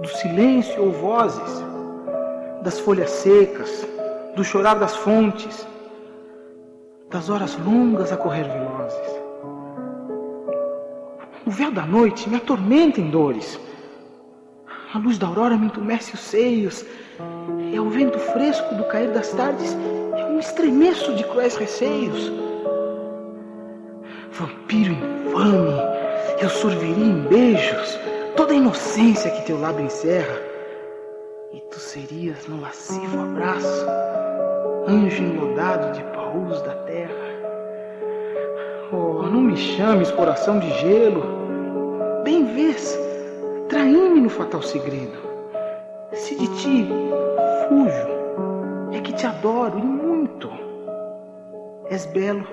do 0.00 0.08
silêncio 0.08 0.82
ou 0.82 0.90
vozes, 0.90 1.71
das 2.62 2.78
folhas 2.78 3.10
secas, 3.10 3.86
do 4.36 4.44
chorar 4.44 4.78
das 4.78 4.94
fontes, 4.96 5.66
das 7.10 7.28
horas 7.28 7.58
longas 7.58 8.12
a 8.12 8.16
correr 8.16 8.44
velozes. 8.44 9.22
O 11.44 11.50
véu 11.50 11.72
da 11.72 11.84
noite 11.84 12.30
me 12.30 12.36
atormenta 12.36 13.00
em 13.00 13.10
dores. 13.10 13.58
A 14.94 14.98
luz 14.98 15.18
da 15.18 15.26
aurora 15.26 15.56
me 15.56 15.66
entumece 15.66 16.14
os 16.14 16.20
seios. 16.20 16.84
E 17.72 17.76
ao 17.76 17.88
vento 17.88 18.18
fresco 18.18 18.74
do 18.76 18.84
cair 18.84 19.10
das 19.10 19.30
tardes, 19.32 19.76
eu 20.18 20.30
me 20.30 20.40
estremeço 20.40 21.14
de 21.14 21.24
cruéis 21.24 21.56
receios. 21.56 22.30
Vampiro 24.30 24.92
infame, 24.92 25.80
eu 26.40 26.48
sorveria 26.48 27.04
em 27.04 27.22
beijos 27.22 27.98
toda 28.36 28.52
a 28.52 28.56
inocência 28.56 29.30
que 29.30 29.46
teu 29.46 29.60
lábio 29.60 29.84
encerra. 29.84 30.51
Serias 31.92 32.48
no 32.48 32.58
lascivo 32.58 33.20
abraço, 33.20 33.86
anjo 34.88 35.22
enlodado 35.24 35.92
de 35.92 36.02
paus 36.04 36.62
da 36.62 36.74
terra. 36.86 37.12
Oh, 38.90 39.24
não 39.24 39.42
me 39.42 39.54
chames 39.54 40.10
coração 40.10 40.58
de 40.58 40.70
gelo. 40.78 41.22
Bem 42.24 42.46
vês, 42.54 42.98
traí-me 43.68 44.22
no 44.22 44.30
fatal 44.30 44.62
segredo. 44.62 45.18
Se 46.14 46.34
de 46.34 46.46
ti 46.56 46.88
fujo, 47.68 48.96
é 48.96 49.00
que 49.02 49.12
te 49.12 49.26
adoro 49.26 49.78
e 49.78 49.82
muito. 49.82 50.48
És 51.90 52.06
belo, 52.06 52.46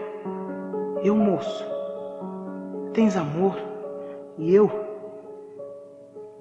eu 1.01 1.15
moço. 1.15 1.65
Tens 2.91 3.15
amor 3.15 3.55
e 4.37 4.53
eu 4.53 4.69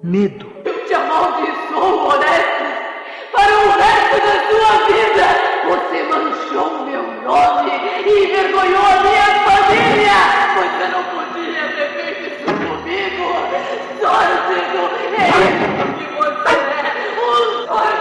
medo. 0.03 0.47
Eu 0.65 0.85
te 0.85 0.93
amaldiçoo, 0.93 2.09
para 2.09 2.58
o 3.59 3.69
resto 3.77 4.17
da 4.25 4.35
sua 4.47 4.71
vida. 4.87 5.27
Você 5.67 5.97
manchou 6.03 6.85
meu 6.85 7.03
nome 7.23 7.71
e 8.05 8.25
envergonhou 8.25 8.85
a 8.85 9.01
minha 9.01 9.29
família. 9.45 10.19
Você 10.55 10.85
não 10.87 11.03
podia 11.03 11.63
ter 11.75 11.89
feito 11.95 12.23
isso 12.33 12.49
comigo. 12.65 13.25
Sórdido, 13.99 14.83
é 15.15 15.29
isso 15.29 15.93
que 15.97 16.07
você 16.15 16.53
é, 16.55 16.73
um 17.19 17.67
sórdido. 17.67 17.98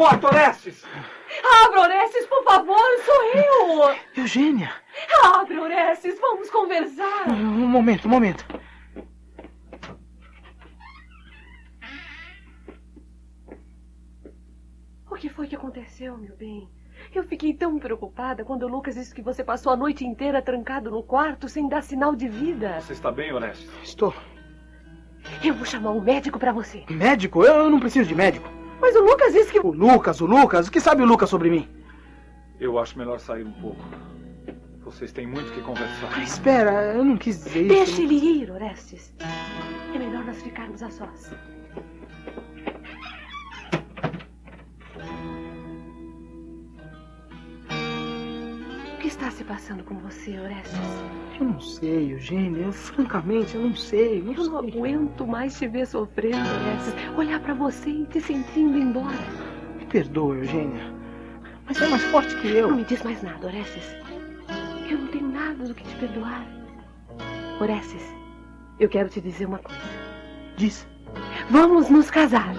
Porta, 0.00 0.28
Orestes! 0.28 0.82
Abra, 1.62 1.82
Orestes, 1.82 2.26
por 2.26 2.42
favor, 2.42 2.80
sou 3.04 3.22
eu! 3.34 3.96
Eugênia! 4.16 4.72
Abre, 5.22 5.58
Orestes, 5.58 6.18
vamos 6.18 6.48
conversar! 6.48 7.28
Um 7.28 7.68
momento, 7.68 8.08
um 8.08 8.10
momento. 8.10 8.46
O 15.10 15.16
que 15.16 15.28
foi 15.28 15.46
que 15.46 15.56
aconteceu, 15.56 16.16
meu 16.16 16.34
bem? 16.34 16.66
Eu 17.14 17.22
fiquei 17.22 17.52
tão 17.52 17.78
preocupada 17.78 18.42
quando 18.42 18.62
o 18.62 18.68
Lucas 18.68 18.94
disse 18.94 19.14
que 19.14 19.20
você 19.20 19.44
passou 19.44 19.70
a 19.70 19.76
noite 19.76 20.06
inteira 20.06 20.40
trancado 20.40 20.90
no 20.90 21.02
quarto 21.02 21.46
sem 21.46 21.68
dar 21.68 21.82
sinal 21.82 22.16
de 22.16 22.26
vida. 22.26 22.80
Você 22.80 22.94
está 22.94 23.12
bem, 23.12 23.34
Orestes? 23.34 23.68
Estou. 23.82 24.14
Eu 25.44 25.52
vou 25.52 25.66
chamar 25.66 25.90
um 25.90 26.00
médico 26.00 26.38
pra 26.38 26.52
você. 26.52 26.86
Médico? 26.88 27.44
Eu 27.44 27.68
não 27.68 27.78
preciso 27.78 28.08
de 28.08 28.14
médico. 28.14 28.59
Mas 28.80 28.96
o 28.96 29.00
Lucas 29.00 29.32
disse 29.32 29.52
que. 29.52 29.60
O 29.60 29.70
Lucas, 29.72 30.20
o 30.20 30.26
Lucas, 30.26 30.68
o 30.68 30.72
que 30.72 30.80
sabe 30.80 31.02
o 31.02 31.06
Lucas 31.06 31.28
sobre 31.28 31.50
mim? 31.50 31.68
Eu 32.58 32.78
acho 32.78 32.98
melhor 32.98 33.18
sair 33.20 33.44
um 33.44 33.52
pouco. 33.52 33.84
Vocês 34.84 35.12
têm 35.12 35.26
muito 35.26 35.52
que 35.52 35.60
conversar. 35.60 36.10
Ah, 36.14 36.22
espera, 36.22 36.94
eu 36.94 37.04
não 37.04 37.16
quis 37.16 37.44
dizer 37.44 37.60
isso. 37.60 37.68
Deixe 37.68 38.02
ele 38.02 38.14
ir, 38.14 38.50
Orestes. 38.50 39.14
É 39.94 39.98
melhor 39.98 40.24
nós 40.24 40.42
ficarmos 40.42 40.82
a 40.82 40.90
sós. 40.90 41.30
Está 49.10 49.30
se 49.30 49.42
passando 49.42 49.82
com 49.82 49.96
você, 49.96 50.38
Orestes? 50.38 50.78
Eu 51.38 51.46
não 51.46 51.60
sei, 51.60 52.12
Eugênia. 52.12 52.62
Eu, 52.62 52.72
francamente, 52.72 53.56
eu 53.56 53.62
não 53.62 53.74
sei. 53.74 54.22
Não 54.22 54.32
Eu 54.32 54.44
não 54.44 54.58
aguento 54.58 55.26
mais 55.26 55.58
te 55.58 55.66
ver 55.66 55.86
sofrendo, 55.86 56.38
Orestes. 56.38 56.94
Olhar 57.16 57.40
pra 57.40 57.54
você 57.54 57.90
e 57.90 58.06
te 58.06 58.20
sentindo 58.20 58.78
embora. 58.78 59.18
Me 59.76 59.84
perdoa, 59.86 60.36
Eugênia. 60.36 60.94
Mas 61.66 61.82
é 61.82 61.88
mais 61.88 62.02
forte 62.04 62.34
que 62.40 62.48
eu. 62.48 62.68
Não 62.68 62.76
me 62.76 62.84
diz 62.84 63.02
mais 63.02 63.20
nada, 63.22 63.46
Orestes. 63.46 63.84
Eu 64.88 64.98
não 64.98 65.06
tenho 65.08 65.28
nada 65.28 65.64
do 65.64 65.74
que 65.74 65.84
te 65.84 65.96
perdoar. 65.96 66.46
Orestes, 67.60 68.02
eu 68.78 68.88
quero 68.88 69.08
te 69.08 69.20
dizer 69.20 69.46
uma 69.46 69.58
coisa. 69.58 69.80
Diz. 70.56 70.86
Vamos 71.50 71.90
nos 71.90 72.10
casar. 72.10 72.54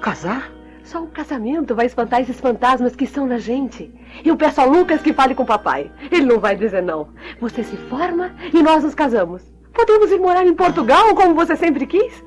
Casar? 0.00 0.57
Só 0.88 1.02
o 1.02 1.06
casamento 1.06 1.74
vai 1.74 1.84
espantar 1.84 2.22
esses 2.22 2.40
fantasmas 2.40 2.96
que 2.96 3.04
estão 3.04 3.26
na 3.26 3.36
gente. 3.36 3.92
Eu 4.24 4.38
peço 4.38 4.58
a 4.62 4.64
Lucas 4.64 5.02
que 5.02 5.12
fale 5.12 5.34
com 5.34 5.42
o 5.42 5.46
papai. 5.46 5.92
Ele 6.10 6.24
não 6.24 6.40
vai 6.40 6.56
dizer 6.56 6.82
não. 6.82 7.10
Você 7.38 7.62
se 7.62 7.76
forma 7.76 8.34
e 8.54 8.62
nós 8.62 8.82
nos 8.82 8.94
casamos. 8.94 9.42
Podemos 9.74 10.10
ir 10.10 10.18
morar 10.18 10.46
em 10.46 10.54
Portugal 10.54 11.14
como 11.14 11.34
você 11.34 11.56
sempre 11.56 11.86
quis? 11.86 12.24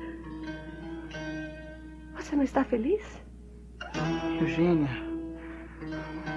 Você 2.14 2.36
não 2.36 2.44
está 2.44 2.62
feliz? 2.62 3.02
Eugênia, 4.40 4.88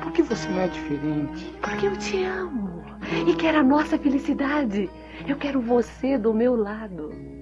por 0.02 0.12
que 0.12 0.24
você 0.24 0.50
não 0.50 0.62
é 0.62 0.68
diferente? 0.68 1.54
Porque 1.62 1.86
eu 1.86 1.96
te 1.96 2.24
amo 2.24 2.84
e 3.28 3.36
quero 3.36 3.60
a 3.60 3.64
nossa 3.64 4.00
felicidade. 4.00 4.90
Eu 5.28 5.36
quero 5.36 5.62
você 5.62 6.18
do 6.18 6.34
meu 6.34 6.56
lado. 6.56 7.35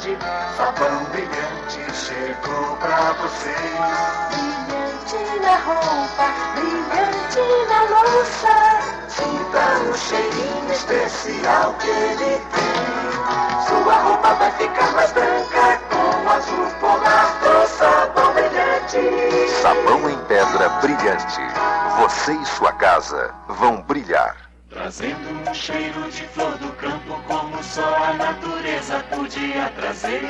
Sabão 0.00 1.04
brilhante 1.10 1.92
chegou 1.92 2.76
pra 2.76 3.14
vocês. 3.14 3.56
Brilhante 4.30 5.40
na 5.40 5.56
roupa, 5.56 6.26
brilhante 6.54 7.42
na 7.68 7.82
louça. 7.82 8.54
Sinta 9.08 9.90
o 9.90 9.94
cheirinho 9.98 10.72
especial 10.72 11.74
que 11.80 11.88
ele 11.88 12.38
tem. 12.38 13.66
Sua 13.66 13.94
roupa 13.94 14.34
vai 14.34 14.52
ficar 14.52 14.92
mais 14.92 15.10
branca 15.10 15.80
com 15.90 16.30
azul 16.30 16.66
polar 16.78 17.34
do 17.40 17.66
sabão 17.66 18.32
brilhante. 18.34 19.50
Sabão 19.60 20.08
em 20.08 20.18
pedra 20.26 20.68
brilhante. 20.80 21.40
Você 21.98 22.34
e 22.34 22.46
sua 22.46 22.72
casa 22.74 23.34
vão 23.48 23.82
brilhar. 23.82 24.48
Trazendo 24.70 25.50
um 25.50 25.52
cheiro 25.52 26.08
de 26.10 26.22
flor 26.28 26.56
do 26.58 26.70
campo 26.74 27.20
só 27.62 27.96
a 27.96 28.12
natureza 28.14 29.00
podia 29.10 29.70
trazer. 29.76 30.22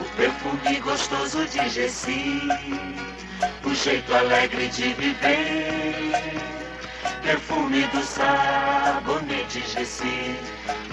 O 0.00 0.04
perfume 0.16 0.80
gostoso 0.80 1.44
de 1.46 1.68
Gessi, 1.68 2.42
o 3.64 3.74
jeito 3.74 4.14
alegre 4.14 4.68
de 4.68 4.92
viver. 4.94 6.12
Perfume 7.22 7.82
do 7.88 8.02
sabonete 8.02 9.60
Gessi, 9.66 10.36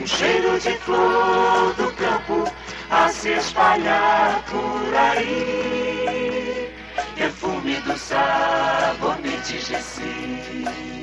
um 0.02 0.08
cheiro 0.08 0.60
de 0.60 0.76
flor 0.80 1.74
do 1.76 1.92
campo 1.94 2.52
a 2.90 3.10
se 3.10 3.30
espalhar 3.30 4.44
por 4.50 4.96
aí. 4.96 6.74
Perfume 7.16 7.76
do 7.82 7.98
sabonete 7.98 9.60
Gessi. 9.60 11.03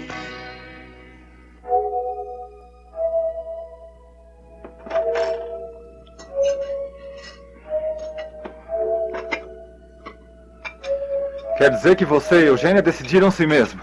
Quer 11.61 11.73
dizer 11.73 11.95
que 11.95 12.07
você 12.07 12.45
e 12.45 12.47
Eugênia 12.47 12.81
decidiram-se 12.81 13.47
mesmo? 13.47 13.83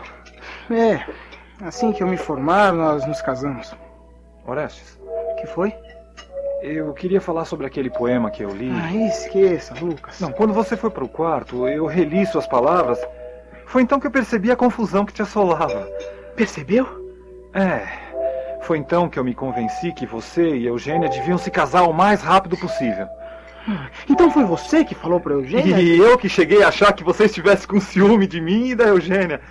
É, 0.71 0.99
assim 1.61 1.91
que 1.91 2.01
eu 2.01 2.07
me 2.07 2.17
formar, 2.17 2.73
nós 2.73 3.05
nos 3.05 3.21
casamos. 3.21 3.71
Orestes, 4.47 4.99
que 5.39 5.45
foi? 5.45 5.71
eu 6.63 6.91
queria 6.93 7.21
falar 7.21 7.45
sobre 7.45 7.67
aquele 7.67 7.91
poema 7.91 8.31
que 8.31 8.43
eu 8.43 8.49
li. 8.49 8.71
Ah, 8.71 8.91
esqueça, 8.95 9.75
Lucas. 9.79 10.19
Não, 10.19 10.31
quando 10.31 10.55
você 10.55 10.75
foi 10.75 10.89
pro 10.89 11.07
quarto, 11.07 11.67
eu 11.67 11.85
reli 11.85 12.25
suas 12.25 12.47
palavras. 12.47 12.99
Foi 13.67 13.83
então 13.83 13.99
que 13.99 14.07
eu 14.07 14.11
percebi 14.11 14.49
a 14.49 14.55
confusão 14.55 15.05
que 15.05 15.13
te 15.13 15.21
assolava. 15.21 15.87
Percebeu? 16.35 16.87
É. 17.53 17.85
Foi 18.61 18.79
então 18.79 19.07
que 19.07 19.19
eu 19.19 19.23
me 19.23 19.35
convenci 19.35 19.91
que 19.91 20.07
você 20.07 20.57
e 20.57 20.65
Eugênia 20.65 21.09
deviam 21.09 21.37
se 21.37 21.51
casar 21.51 21.83
o 21.83 21.93
mais 21.93 22.23
rápido 22.23 22.57
possível. 22.57 23.07
Então 24.09 24.31
foi 24.31 24.43
você 24.43 24.83
que 24.85 24.95
falou 24.95 25.19
pra 25.19 25.33
Eugênia? 25.33 25.81
E 25.81 25.97
eu 25.97 26.17
que 26.17 26.29
cheguei 26.29 26.63
a 26.63 26.69
achar 26.69 26.93
que 26.93 27.03
você 27.03 27.25
estivesse 27.25 27.67
com 27.67 27.79
ciúme 27.79 28.25
de 28.27 28.39
mim 28.39 28.69
e 28.69 28.75
da 28.75 28.85
Eugênia. 28.85 29.41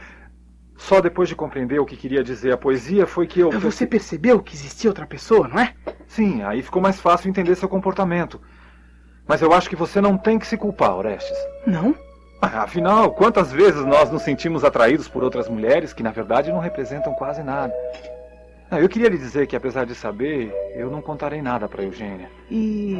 Só 0.76 1.00
depois 1.00 1.28
de 1.28 1.34
compreender 1.34 1.80
o 1.80 1.86
que 1.86 1.96
queria 1.96 2.22
dizer 2.22 2.52
a 2.52 2.56
poesia 2.56 3.06
foi 3.06 3.26
que 3.26 3.40
eu. 3.40 3.50
Você 3.50 3.86
percebeu 3.86 4.40
que 4.42 4.54
existia 4.54 4.90
outra 4.90 5.06
pessoa, 5.06 5.48
não 5.48 5.58
é? 5.58 5.74
Sim, 6.06 6.42
aí 6.42 6.62
ficou 6.62 6.82
mais 6.82 7.00
fácil 7.00 7.28
entender 7.28 7.54
seu 7.54 7.68
comportamento. 7.68 8.40
Mas 9.26 9.42
eu 9.42 9.52
acho 9.52 9.68
que 9.68 9.76
você 9.76 10.00
não 10.00 10.16
tem 10.16 10.38
que 10.38 10.46
se 10.46 10.56
culpar, 10.56 10.96
Orestes. 10.96 11.36
Não? 11.66 11.94
Ah, 12.40 12.62
Afinal, 12.62 13.12
quantas 13.12 13.50
vezes 13.50 13.84
nós 13.84 14.10
nos 14.10 14.22
sentimos 14.22 14.62
atraídos 14.62 15.08
por 15.08 15.24
outras 15.24 15.48
mulheres 15.48 15.92
que 15.92 16.02
na 16.02 16.10
verdade 16.10 16.52
não 16.52 16.60
representam 16.60 17.12
quase 17.14 17.42
nada? 17.42 17.72
Ah, 18.70 18.80
eu 18.80 18.88
queria 18.88 19.08
lhe 19.08 19.16
dizer 19.18 19.46
que, 19.46 19.56
apesar 19.56 19.86
de 19.86 19.94
saber, 19.94 20.52
eu 20.74 20.90
não 20.90 21.00
contarei 21.00 21.40
nada 21.40 21.68
para 21.68 21.82
Eugênia. 21.82 22.28
E 22.50 22.96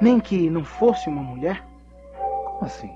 nem 0.00 0.20
que 0.20 0.48
não 0.50 0.64
fosse 0.64 1.08
uma 1.08 1.22
mulher? 1.22 1.64
Como 2.14 2.64
assim? 2.64 2.90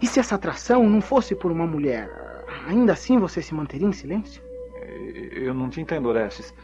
E 0.00 0.06
se 0.06 0.20
essa 0.20 0.34
atração 0.34 0.88
não 0.88 1.00
fosse 1.00 1.34
por 1.34 1.52
uma 1.52 1.66
mulher, 1.66 2.10
ainda 2.66 2.92
assim 2.92 3.18
você 3.18 3.40
se 3.40 3.54
manteria 3.54 3.86
em 3.86 3.92
silêncio? 3.92 4.42
Eu 5.32 5.54
não 5.54 5.70
te 5.70 5.80
entendo, 5.80 6.08
Orestes. 6.08 6.54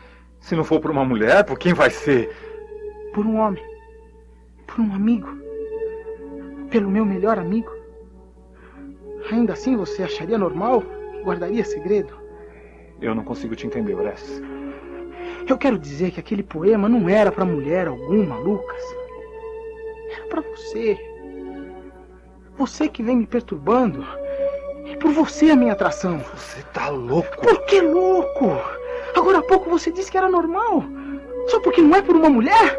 Se 0.41 0.55
não 0.55 0.65
for 0.65 0.81
por 0.81 0.91
uma 0.91 1.05
mulher, 1.05 1.45
por 1.45 1.59
quem 1.59 1.73
vai 1.73 1.91
ser? 1.91 2.35
Por 3.13 3.27
um 3.27 3.39
homem. 3.39 3.63
Por 4.67 4.81
um 4.81 4.95
amigo. 4.95 5.29
Pelo 6.71 6.91
meu 6.91 7.05
melhor 7.05 7.39
amigo. 7.39 7.71
Ainda 9.31 9.53
assim 9.53 9.77
você 9.77 10.03
acharia 10.03 10.39
normal? 10.39 10.83
Guardaria 11.25 11.65
segredo? 11.65 12.28
Eu 13.01 13.15
não 13.15 13.23
consigo 13.25 13.55
te 13.55 13.67
entender, 13.67 13.95
Orestes. 13.95 14.43
Eu 15.49 15.57
quero 15.57 15.79
dizer 15.79 16.11
que 16.11 16.21
aquele 16.21 16.43
poema 16.43 16.89
não 16.89 17.09
era 17.09 17.31
para 17.31 17.45
mulher 17.45 17.87
alguma, 17.87 18.37
Lucas. 18.37 18.83
Era 20.13 20.27
para 20.27 20.41
você. 20.43 20.99
Você 22.57 22.89
que 22.89 23.03
vem 23.03 23.17
me 23.17 23.27
perturbando. 23.27 24.05
É 24.87 24.97
por 24.97 25.13
você 25.13 25.51
a 25.51 25.57
minha 25.57 25.73
atração. 25.73 26.19
Você 26.35 26.63
tá 26.73 26.89
louco. 26.89 27.41
Por 27.41 27.65
que 27.67 27.81
louco? 27.81 28.59
Agora 29.17 29.39
há 29.39 29.43
pouco 29.43 29.71
você 29.71 29.93
disse 29.93 30.11
que 30.11 30.19
era 30.19 30.29
normal. 30.29 30.85
Só 31.49 31.61
porque 31.61 31.81
não 31.81 31.97
é 31.97 32.03
por 32.03 32.17
uma 32.17 32.29
mulher? 32.29 32.79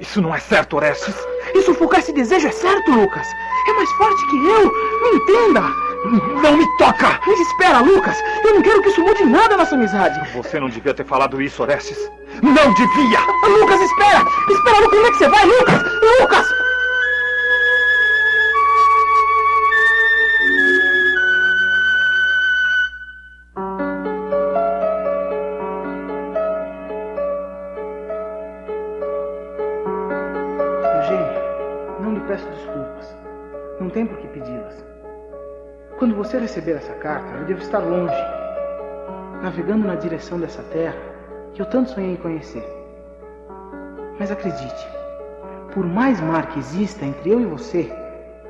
Isso 0.00 0.20
não 0.20 0.34
é 0.34 0.40
certo, 0.40 0.76
Orestes. 0.76 1.14
E 1.54 1.62
sufocar 1.62 2.00
esse 2.00 2.12
desejo 2.12 2.48
é 2.48 2.52
certo, 2.52 2.90
Lucas. 2.90 3.26
É 3.68 3.72
mais 3.74 3.90
forte 3.92 4.26
que 4.28 4.36
eu. 4.36 4.72
Me 5.02 5.16
entenda. 5.16 5.89
Não 6.04 6.56
me 6.56 6.66
toca! 6.78 7.20
Mas 7.26 7.40
espera, 7.40 7.80
Lucas. 7.80 8.16
Eu 8.44 8.54
não 8.54 8.62
quero 8.62 8.80
que 8.82 8.88
isso 8.88 9.02
mude 9.02 9.24
nada 9.24 9.56
nossa 9.56 9.74
amizade. 9.74 10.18
Você 10.32 10.58
não 10.58 10.68
devia 10.68 10.94
ter 10.94 11.04
falado 11.04 11.40
isso, 11.42 11.62
Orestes. 11.62 11.98
Não 12.42 12.72
devia! 12.72 13.20
Lucas, 13.46 13.80
espera! 13.80 14.24
Espera, 14.48 14.88
como 14.88 15.06
é 15.06 15.10
que 15.10 15.18
você 15.18 15.28
vai, 15.28 15.44
Lucas? 15.44 15.82
Lucas! 16.20 16.54
Eugênio, 30.96 32.00
não 32.00 32.14
lhe 32.14 32.20
peço 32.20 32.46
desculpas. 32.48 33.16
Não 33.78 33.90
tem 33.90 34.06
por 34.06 34.16
que 34.18 34.28
pedi-las. 34.28 34.90
Quando 36.00 36.14
você 36.14 36.38
receber 36.38 36.76
essa 36.76 36.94
carta, 36.94 37.30
eu 37.36 37.44
devo 37.44 37.60
estar 37.60 37.80
longe, 37.80 38.16
navegando 39.42 39.86
na 39.86 39.96
direção 39.96 40.40
dessa 40.40 40.62
terra 40.62 40.96
que 41.52 41.60
eu 41.60 41.66
tanto 41.66 41.90
sonhei 41.90 42.14
em 42.14 42.16
conhecer. 42.16 42.64
Mas 44.18 44.30
acredite, 44.30 44.88
por 45.74 45.84
mais 45.84 46.18
mar 46.18 46.46
que 46.48 46.58
exista 46.58 47.04
entre 47.04 47.28
eu 47.28 47.42
e 47.42 47.44
você, 47.44 47.92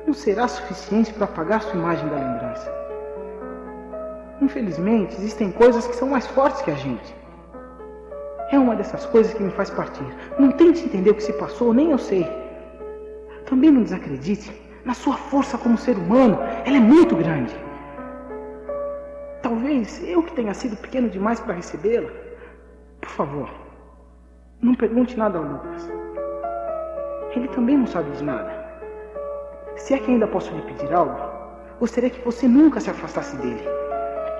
não 0.07 0.13
será 0.13 0.47
suficiente 0.47 1.11
para 1.13 1.25
apagar 1.25 1.61
sua 1.61 1.77
imagem 1.77 2.07
da 2.07 2.15
lembrança. 2.15 2.73
Infelizmente, 4.41 5.15
existem 5.15 5.51
coisas 5.51 5.85
que 5.85 5.97
são 5.97 6.07
mais 6.07 6.25
fortes 6.27 6.61
que 6.61 6.71
a 6.71 6.75
gente. 6.75 7.13
É 8.49 8.57
uma 8.57 8.77
dessas 8.77 9.05
coisas 9.07 9.33
que 9.33 9.43
me 9.43 9.51
faz 9.51 9.69
partir. 9.69 10.07
Não 10.39 10.53
tente 10.53 10.85
entender 10.85 11.09
o 11.09 11.15
que 11.15 11.23
se 11.23 11.33
passou, 11.33 11.73
nem 11.73 11.91
eu 11.91 11.97
sei. 11.97 12.25
Também 13.45 13.71
não 13.71 13.83
desacredite 13.83 14.49
na 14.85 14.93
sua 14.93 15.15
força 15.15 15.57
como 15.57 15.77
ser 15.77 15.97
humano. 15.97 16.39
Ela 16.65 16.77
é 16.77 16.79
muito 16.79 17.15
grande. 17.15 17.55
Talvez 19.41 20.01
eu 20.07 20.21
que 20.21 20.33
tenha 20.33 20.53
sido 20.53 20.77
pequeno 20.77 21.09
demais 21.09 21.39
para 21.39 21.55
recebê-la. 21.55 22.09
Por 22.99 23.09
favor, 23.09 23.49
não 24.61 24.75
pergunte 24.75 25.17
nada 25.17 25.39
ao 25.39 25.43
Lucas. 25.43 25.89
Ele 27.35 27.47
também 27.47 27.77
não 27.77 27.87
sabe 27.87 28.11
de 28.11 28.23
nada. 28.23 28.61
Se 29.75 29.95
é 29.95 29.97
que 29.97 30.11
ainda 30.11 30.27
posso 30.27 30.53
lhe 30.53 30.61
pedir 30.61 30.93
algo, 30.93 31.17
gostaria 31.79 32.11
que 32.11 32.23
você 32.23 32.47
nunca 32.47 32.79
se 32.79 32.91
afastasse 32.91 33.35
dele. 33.37 33.63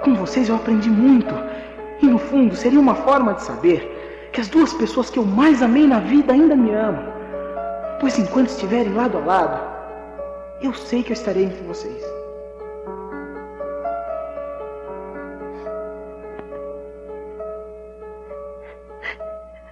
Com 0.04 0.14
vocês 0.14 0.48
eu 0.48 0.56
aprendi 0.56 0.90
muito. 0.90 1.34
E 2.02 2.06
no 2.06 2.20
fundo 2.20 2.56
seria 2.56 2.80
uma 2.80 2.96
forma 2.96 3.34
de 3.34 3.44
saber 3.44 4.30
que 4.32 4.42
as 4.42 4.48
duas 4.48 4.74
pessoas 4.74 5.10
que 5.10 5.18
eu 5.18 5.26
mais 5.26 5.64
amei 5.64 5.88
na 5.88 6.00
vida 6.00 6.34
ainda 6.34 6.56
me 6.56 6.72
amam. 6.72 7.12
Pois 8.00 8.20
enquanto 8.20 8.50
estiverem 8.50 8.94
lado 8.94 9.18
a 9.18 9.22
lado, 9.22 9.71
eu 10.62 10.74
sei 10.74 11.04
que 11.04 11.12
eu 11.12 11.14
estarei 11.14 11.46
entre 11.46 11.64
vocês. 11.64 12.04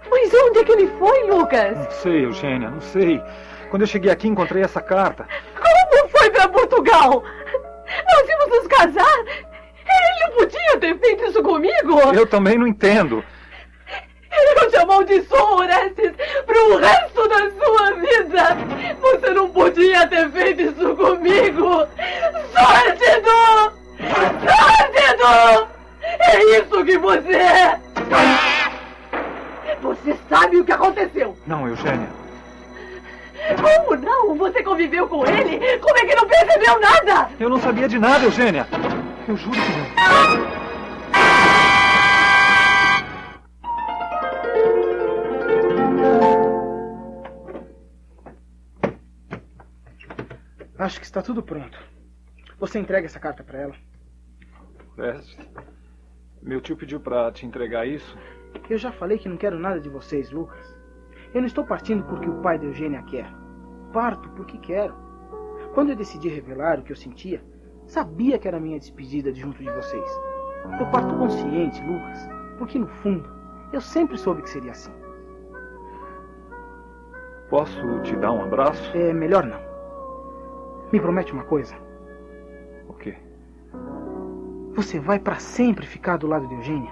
Mas 0.10 0.34
onde 0.34 0.60
é 0.60 0.64
que 0.64 0.72
ele 0.72 0.88
foi, 0.98 1.24
Lucas? 1.24 1.78
Não 1.78 1.92
sei, 1.92 2.26
Eugênia, 2.26 2.70
não 2.70 2.82
sei. 2.82 3.22
Quando 3.70 3.84
eu 3.84 3.88
cheguei 3.88 4.12
aqui, 4.12 4.28
encontrei 4.28 4.64
essa 4.64 4.82
carta. 4.82 5.28
Como 5.56 6.10
foi 6.10 6.30
para 6.32 6.50
Portugal? 6.50 7.24
Nós 7.24 8.30
íamos 8.30 8.50
nos 8.50 8.68
casar? 8.68 9.20
Ele 9.20 10.26
não 10.26 10.38
podia 10.38 10.80
ter 10.80 10.98
feito 11.00 11.26
isso 11.26 11.44
comigo? 11.44 12.00
Eu 12.14 12.26
também 12.26 12.58
não 12.58 12.68
entendo. 12.68 13.24
Eu 14.32 14.70
te 14.70 14.78
amaldiçoo, 14.78 15.58
Orestes, 15.58 16.12
pro 16.46 16.78
resto 16.78 17.28
da 17.28 17.52
sua 17.52 17.92
vida. 17.94 18.58
Você 19.02 19.30
não 19.32 19.50
podia 19.50 20.08
ter 20.08 20.30
feito 20.32 20.62
isso 20.62 20.96
comigo. 20.96 21.88
Sórdido! 22.54 23.74
Sórdido! 24.46 25.68
É 26.20 26.60
isso 26.60 26.86
que 26.86 26.98
você 26.98 27.36
é! 27.36 27.80
Você 29.82 30.16
sabe 30.30 30.58
o 30.58 30.66
que 30.66 30.72
aconteceu? 30.72 31.36
Não, 31.48 31.68
Eugênia. 31.68 32.10
Como 33.62 33.96
não? 33.96 34.36
Você 34.36 34.62
conviveu 34.62 35.08
com 35.08 35.26
ele? 35.26 35.80
Como 35.80 35.98
é 35.98 36.06
que 36.06 36.16
não 36.16 36.28
percebeu 36.28 36.80
nada? 36.80 37.30
Eu 37.40 37.50
não 37.50 37.60
sabia 37.60 37.88
de 37.88 37.98
nada, 37.98 38.26
Eugênia. 38.26 38.68
Eu 39.28 39.38
juro 39.38 39.58
que 39.60 39.72
não. 39.72 40.59
Acho 50.90 51.00
que 51.00 51.06
está 51.06 51.22
tudo 51.22 51.44
pronto. 51.44 51.80
Você 52.58 52.80
entrega 52.80 53.06
essa 53.06 53.20
carta 53.20 53.44
para 53.44 53.60
ela? 53.60 53.76
Orestes, 54.98 55.38
meu 56.42 56.60
tio 56.60 56.76
pediu 56.76 57.00
para 57.00 57.32
te 57.32 57.46
entregar 57.46 57.88
isso. 57.88 58.18
Eu 58.68 58.76
já 58.76 58.92
falei 58.92 59.20
que 59.20 59.30
não 59.30 59.38
quero 59.38 59.60
nada 59.60 59.80
de 59.80 59.88
vocês, 59.88 60.32
Lucas. 60.32 60.76
Eu 61.32 61.42
não 61.42 61.46
estou 61.46 61.64
partindo 61.64 62.04
porque 62.06 62.28
o 62.28 62.42
pai 62.42 62.58
de 62.58 62.66
Eugênia 62.66 63.04
quer. 63.04 63.32
Parto 63.94 64.32
porque 64.32 64.58
quero. 64.58 64.96
Quando 65.76 65.92
eu 65.92 65.96
decidi 65.96 66.28
revelar 66.28 66.80
o 66.80 66.84
que 66.84 66.92
eu 66.92 66.98
sentia, 66.98 67.40
sabia 67.86 68.40
que 68.40 68.48
era 68.48 68.60
minha 68.60 68.80
despedida 68.80 69.32
de 69.32 69.42
junto 69.42 69.60
de 69.60 69.70
vocês. 69.70 70.12
Eu 70.80 70.88
parto 70.88 71.16
consciente, 71.18 71.80
Lucas, 71.84 72.28
porque 72.58 72.80
no 72.80 72.88
fundo 72.88 73.32
eu 73.72 73.80
sempre 73.80 74.18
soube 74.18 74.42
que 74.42 74.50
seria 74.50 74.72
assim. 74.72 74.92
Posso 77.48 78.02
te 78.02 78.16
dar 78.16 78.32
um 78.32 78.42
abraço? 78.42 78.98
É 78.98 79.14
melhor 79.14 79.46
não. 79.46 79.69
Me 80.92 81.00
promete 81.00 81.32
uma 81.34 81.44
coisa? 81.44 81.76
O 82.88 82.94
quê? 82.94 83.16
Você 84.76 85.00
vai 85.00 85.20
para 85.20 85.36
sempre 85.36 85.86
ficar 85.86 86.18
do 86.18 86.28
lado 86.28 86.48
de 86.48 86.56
Eugênia? 86.56 86.92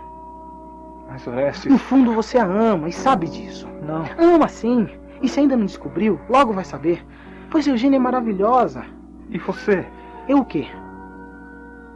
Mas 1.10 1.26
Orestes... 1.26 1.72
No 1.72 1.80
fundo 1.80 2.14
você 2.14 2.38
a 2.38 2.46
ama 2.46 2.90
e 2.90 2.94
sabe 2.94 3.28
disso. 3.28 3.68
Não. 3.82 4.06
Ama 4.18 4.48
sim. 4.48 4.88
E 5.22 5.28
se 5.28 5.40
ainda 5.40 5.58
não 5.58 5.66
descobriu, 5.66 6.20
logo 6.30 6.54
vai 6.54 6.64
saber. 6.64 7.04
Pois 7.50 7.66
Eugênia 7.66 7.96
é 7.96 8.00
maravilhosa. 8.00 8.84
E 9.30 9.40
você? 9.40 9.86
Eu 10.28 10.40
o 10.40 10.46
quê? 10.46 10.68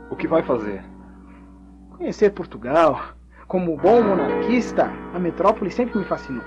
O 0.10 0.16
que 0.16 0.28
vai 0.28 0.42
fazer? 0.42 0.84
Conhecer 1.98 2.32
Portugal. 2.32 3.00
Como 3.48 3.78
bom 3.78 4.02
monarquista, 4.02 4.90
a 5.14 5.20
metrópole 5.20 5.70
sempre 5.70 6.00
me 6.00 6.06
fascinou. 6.06 6.44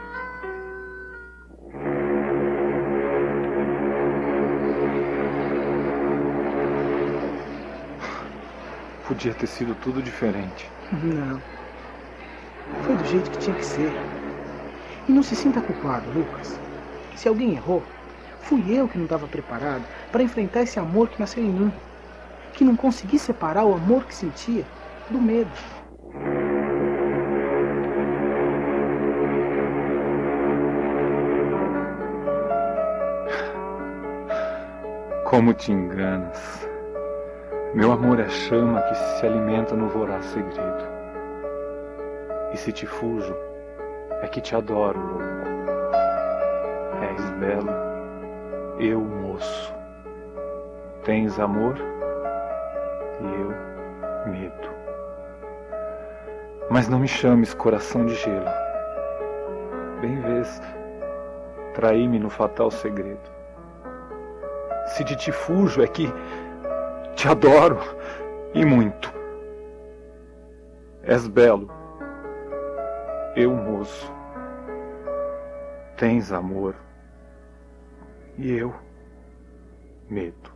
Podia 9.14 9.32
ter 9.32 9.46
sido 9.46 9.76
tudo 9.76 10.02
diferente. 10.02 10.68
Não. 10.92 11.40
Foi 12.82 12.96
do 12.96 13.04
jeito 13.04 13.30
que 13.30 13.38
tinha 13.38 13.54
que 13.54 13.64
ser. 13.64 13.92
E 15.08 15.12
não 15.12 15.22
se 15.22 15.36
sinta 15.36 15.60
culpado, 15.60 16.10
Lucas. 16.10 16.58
Se 17.14 17.28
alguém 17.28 17.54
errou, 17.54 17.80
fui 18.40 18.64
eu 18.76 18.88
que 18.88 18.98
não 18.98 19.04
estava 19.04 19.28
preparado 19.28 19.84
para 20.10 20.24
enfrentar 20.24 20.62
esse 20.62 20.80
amor 20.80 21.08
que 21.08 21.20
nasceu 21.20 21.44
em 21.44 21.48
mim. 21.48 21.72
Que 22.54 22.64
não 22.64 22.74
consegui 22.74 23.16
separar 23.16 23.64
o 23.64 23.74
amor 23.74 24.04
que 24.04 24.16
sentia 24.16 24.64
do 25.08 25.20
medo. 25.20 25.48
Como 35.24 35.54
te 35.54 35.70
enganas. 35.70 36.73
Meu 37.74 37.90
amor 37.90 38.20
é 38.20 38.28
chama 38.28 38.80
que 38.82 38.94
se 38.94 39.26
alimenta 39.26 39.74
no 39.74 39.88
voraz 39.88 40.24
segredo. 40.26 40.84
E 42.52 42.56
se 42.56 42.70
te 42.70 42.86
fujo, 42.86 43.36
é 44.22 44.28
que 44.28 44.40
te 44.40 44.54
adoro, 44.54 45.00
louco. 45.00 45.24
És 47.02 47.30
belo, 47.40 47.72
eu 48.78 49.00
moço. 49.00 49.74
Tens 51.02 51.40
amor 51.40 51.76
e 53.20 53.24
eu 53.24 54.30
medo. 54.30 54.68
Mas 56.70 56.88
não 56.88 57.00
me 57.00 57.08
chames 57.08 57.54
coração 57.54 58.06
de 58.06 58.14
gelo. 58.14 58.50
Bem 60.00 60.20
vês, 60.20 60.62
traí-me 61.74 62.20
no 62.20 62.30
fatal 62.30 62.70
segredo. 62.70 63.34
Se 64.86 65.02
de 65.02 65.16
ti 65.16 65.32
fujo 65.32 65.82
é 65.82 65.88
que 65.88 66.12
te 67.14 67.28
adoro 67.28 67.78
e 68.54 68.64
muito. 68.64 69.12
És 71.02 71.26
belo, 71.28 71.70
eu 73.36 73.52
moço. 73.52 74.12
Tens 75.96 76.32
amor 76.32 76.74
e 78.38 78.50
eu 78.52 78.74
medo. 80.08 80.53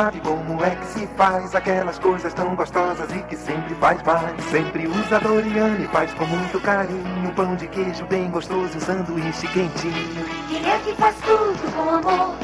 Sabe 0.00 0.18
como 0.20 0.64
é 0.64 0.70
que 0.70 0.86
se 0.86 1.06
faz 1.08 1.54
aquelas 1.54 1.98
coisas 1.98 2.32
tão 2.32 2.54
gostosas 2.56 3.10
e 3.14 3.18
que 3.24 3.36
sempre 3.36 3.74
faz 3.74 4.02
mais? 4.02 4.44
Sempre 4.46 4.86
usa 4.86 5.20
Doriane 5.20 5.84
e 5.84 5.88
faz 5.88 6.14
com 6.14 6.24
muito 6.24 6.58
carinho 6.60 7.04
um 7.22 7.30
pão 7.34 7.54
de 7.54 7.66
queijo 7.66 8.06
bem 8.06 8.30
gostoso 8.30 8.78
um 8.78 8.80
sanduíche 8.80 9.46
quentinho. 9.48 10.24
Quem 10.48 10.70
é 10.70 10.78
que 10.78 10.94
faz 10.94 11.14
tudo 11.16 11.74
com 11.74 11.90
amor 11.90 12.34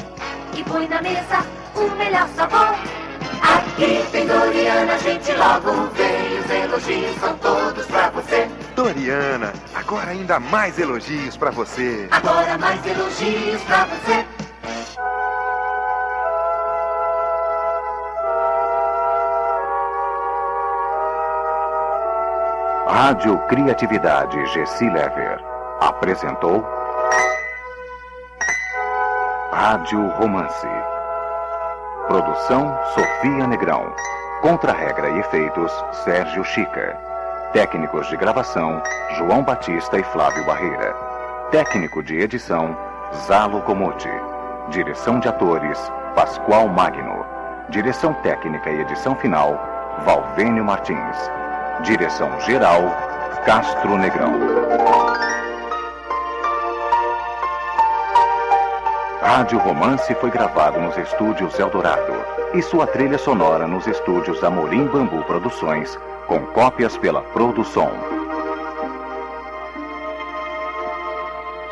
e 0.55 0.63
põe 0.65 0.87
na 0.87 1.01
mesa 1.01 1.47
o 1.75 1.97
melhor 1.97 2.29
sabor? 2.37 2.75
Aqui 3.41 4.05
tem 4.13 4.27
Doriana, 4.27 4.93
a 4.93 4.99
gente 4.99 5.33
logo 5.33 5.89
vem. 5.95 6.39
Os 6.39 6.51
elogios 6.51 7.17
são 7.19 7.39
todos 7.39 7.87
pra 7.87 8.11
você. 8.11 8.51
Doriana, 8.75 9.55
agora 9.75 10.11
ainda 10.11 10.39
mais 10.39 10.79
elogios 10.79 11.39
pra 11.39 11.51
você. 11.51 12.07
Agora 12.11 12.59
mais 12.59 12.85
elogios 12.85 13.63
pra 13.63 13.87
você. 13.87 14.36
Rádio 22.97 23.37
Criatividade 23.47 24.47
Gessi 24.55 24.89
Lever 24.89 25.39
apresentou 25.81 26.67
Rádio 29.53 30.09
Romance. 30.13 30.67
Produção 32.09 32.75
Sofia 32.95 33.47
Negrão. 33.49 33.93
Contra-regra 34.41 35.11
e 35.11 35.19
efeitos 35.19 35.71
Sérgio 36.05 36.43
Chica. 36.43 36.99
Técnicos 37.53 38.09
de 38.09 38.17
gravação 38.17 38.83
João 39.19 39.43
Batista 39.43 39.99
e 39.99 40.03
Flávio 40.05 40.47
Barreira. 40.47 40.97
Técnico 41.51 42.03
de 42.03 42.19
edição 42.19 42.75
Zalo 43.27 43.61
Comote. 43.61 44.09
Direção 44.71 45.21
de 45.21 45.29
atores 45.29 45.79
Pascoal 46.15 46.67
Magno. 46.67 47.27
Direção 47.69 48.15
técnica 48.23 48.71
e 48.71 48.81
edição 48.81 49.15
final 49.17 49.55
Valvênio 50.07 50.65
Martins. 50.65 51.46
Direção 51.83 52.41
geral 52.41 52.81
Castro 53.45 53.99
Negrão. 53.99 54.33
Rádio 59.21 59.59
Romance 59.59 60.15
foi 60.15 60.31
gravado 60.31 60.81
nos 60.81 60.97
estúdios 60.97 61.59
Eldorado 61.59 62.15
e 62.55 62.63
sua 62.63 62.87
trilha 62.87 63.19
sonora 63.19 63.67
nos 63.67 63.87
estúdios 63.87 64.43
Amorim 64.43 64.87
Bambu 64.87 65.23
Produções, 65.25 65.99
com 66.27 66.41
cópias 66.47 66.97
pela 66.97 67.21
Produção. 67.21 67.93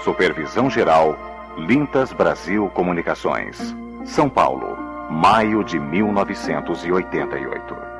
Supervisão 0.00 0.68
geral 0.68 1.16
Lintas 1.56 2.12
Brasil 2.12 2.68
Comunicações. 2.74 3.74
São 4.04 4.28
Paulo, 4.28 4.76
maio 5.10 5.64
de 5.64 5.80
1988. 5.80 7.93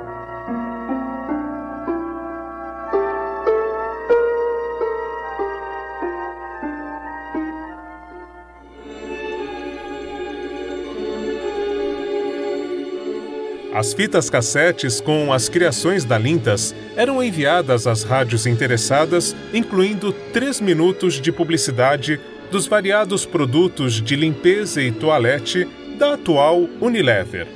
As 13.75 13.93
fitas 13.93 14.29
cassetes 14.29 15.01
com 15.01 15.33
as 15.33 15.49
criações 15.49 16.05
da 16.05 16.17
Lintas 16.17 16.73
eram 16.95 17.21
enviadas 17.21 17.85
às 17.85 18.03
rádios 18.03 18.47
interessadas, 18.47 19.35
incluindo 19.53 20.13
três 20.31 20.61
minutos 20.61 21.15
de 21.15 21.29
publicidade 21.29 22.17
dos 22.49 22.67
variados 22.67 23.25
produtos 23.25 24.01
de 24.01 24.15
limpeza 24.15 24.81
e 24.81 24.93
toalete 24.93 25.67
da 25.99 26.13
atual 26.13 26.69
Unilever. 26.79 27.47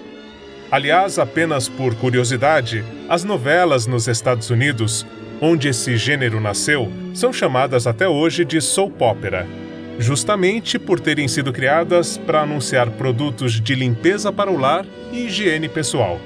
Aliás, 0.69 1.17
apenas 1.17 1.69
por 1.69 1.95
curiosidade, 1.95 2.83
as 3.07 3.23
novelas 3.23 3.87
nos 3.87 4.09
Estados 4.09 4.49
Unidos, 4.49 5.05
onde 5.39 5.69
esse 5.69 5.95
gênero 5.95 6.41
nasceu, 6.41 6.91
são 7.13 7.31
chamadas 7.31 7.87
até 7.87 8.09
hoje 8.09 8.43
de 8.43 8.59
soap 8.59 9.01
opera, 9.01 9.47
justamente 9.99 10.79
por 10.79 10.99
terem 10.99 11.27
sido 11.27 11.51
criadas 11.51 12.17
para 12.17 12.41
anunciar 12.41 12.89
produtos 12.91 13.59
de 13.59 13.75
limpeza 13.75 14.31
para 14.31 14.49
o 14.49 14.57
lar 14.57 14.85
e 15.11 15.25
higiene 15.25 15.67
pessoal. 15.67 16.19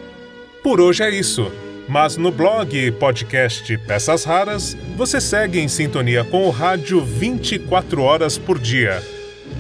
Por 0.64 0.80
hoje 0.80 1.04
é 1.04 1.10
isso, 1.10 1.52
mas 1.90 2.16
no 2.16 2.32
blog 2.32 2.78
e 2.78 2.92
podcast 2.92 3.76
Peças 3.80 4.24
Raras 4.24 4.78
você 4.96 5.20
segue 5.20 5.60
em 5.60 5.68
sintonia 5.68 6.24
com 6.24 6.48
o 6.48 6.52
rádio 6.52 7.04
24 7.04 8.02
horas 8.02 8.38
por 8.38 8.60
dia. 8.60 9.04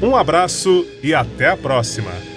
Um 0.01 0.15
abraço 0.15 0.85
e 1.01 1.13
até 1.13 1.49
a 1.49 1.57
próxima! 1.57 2.32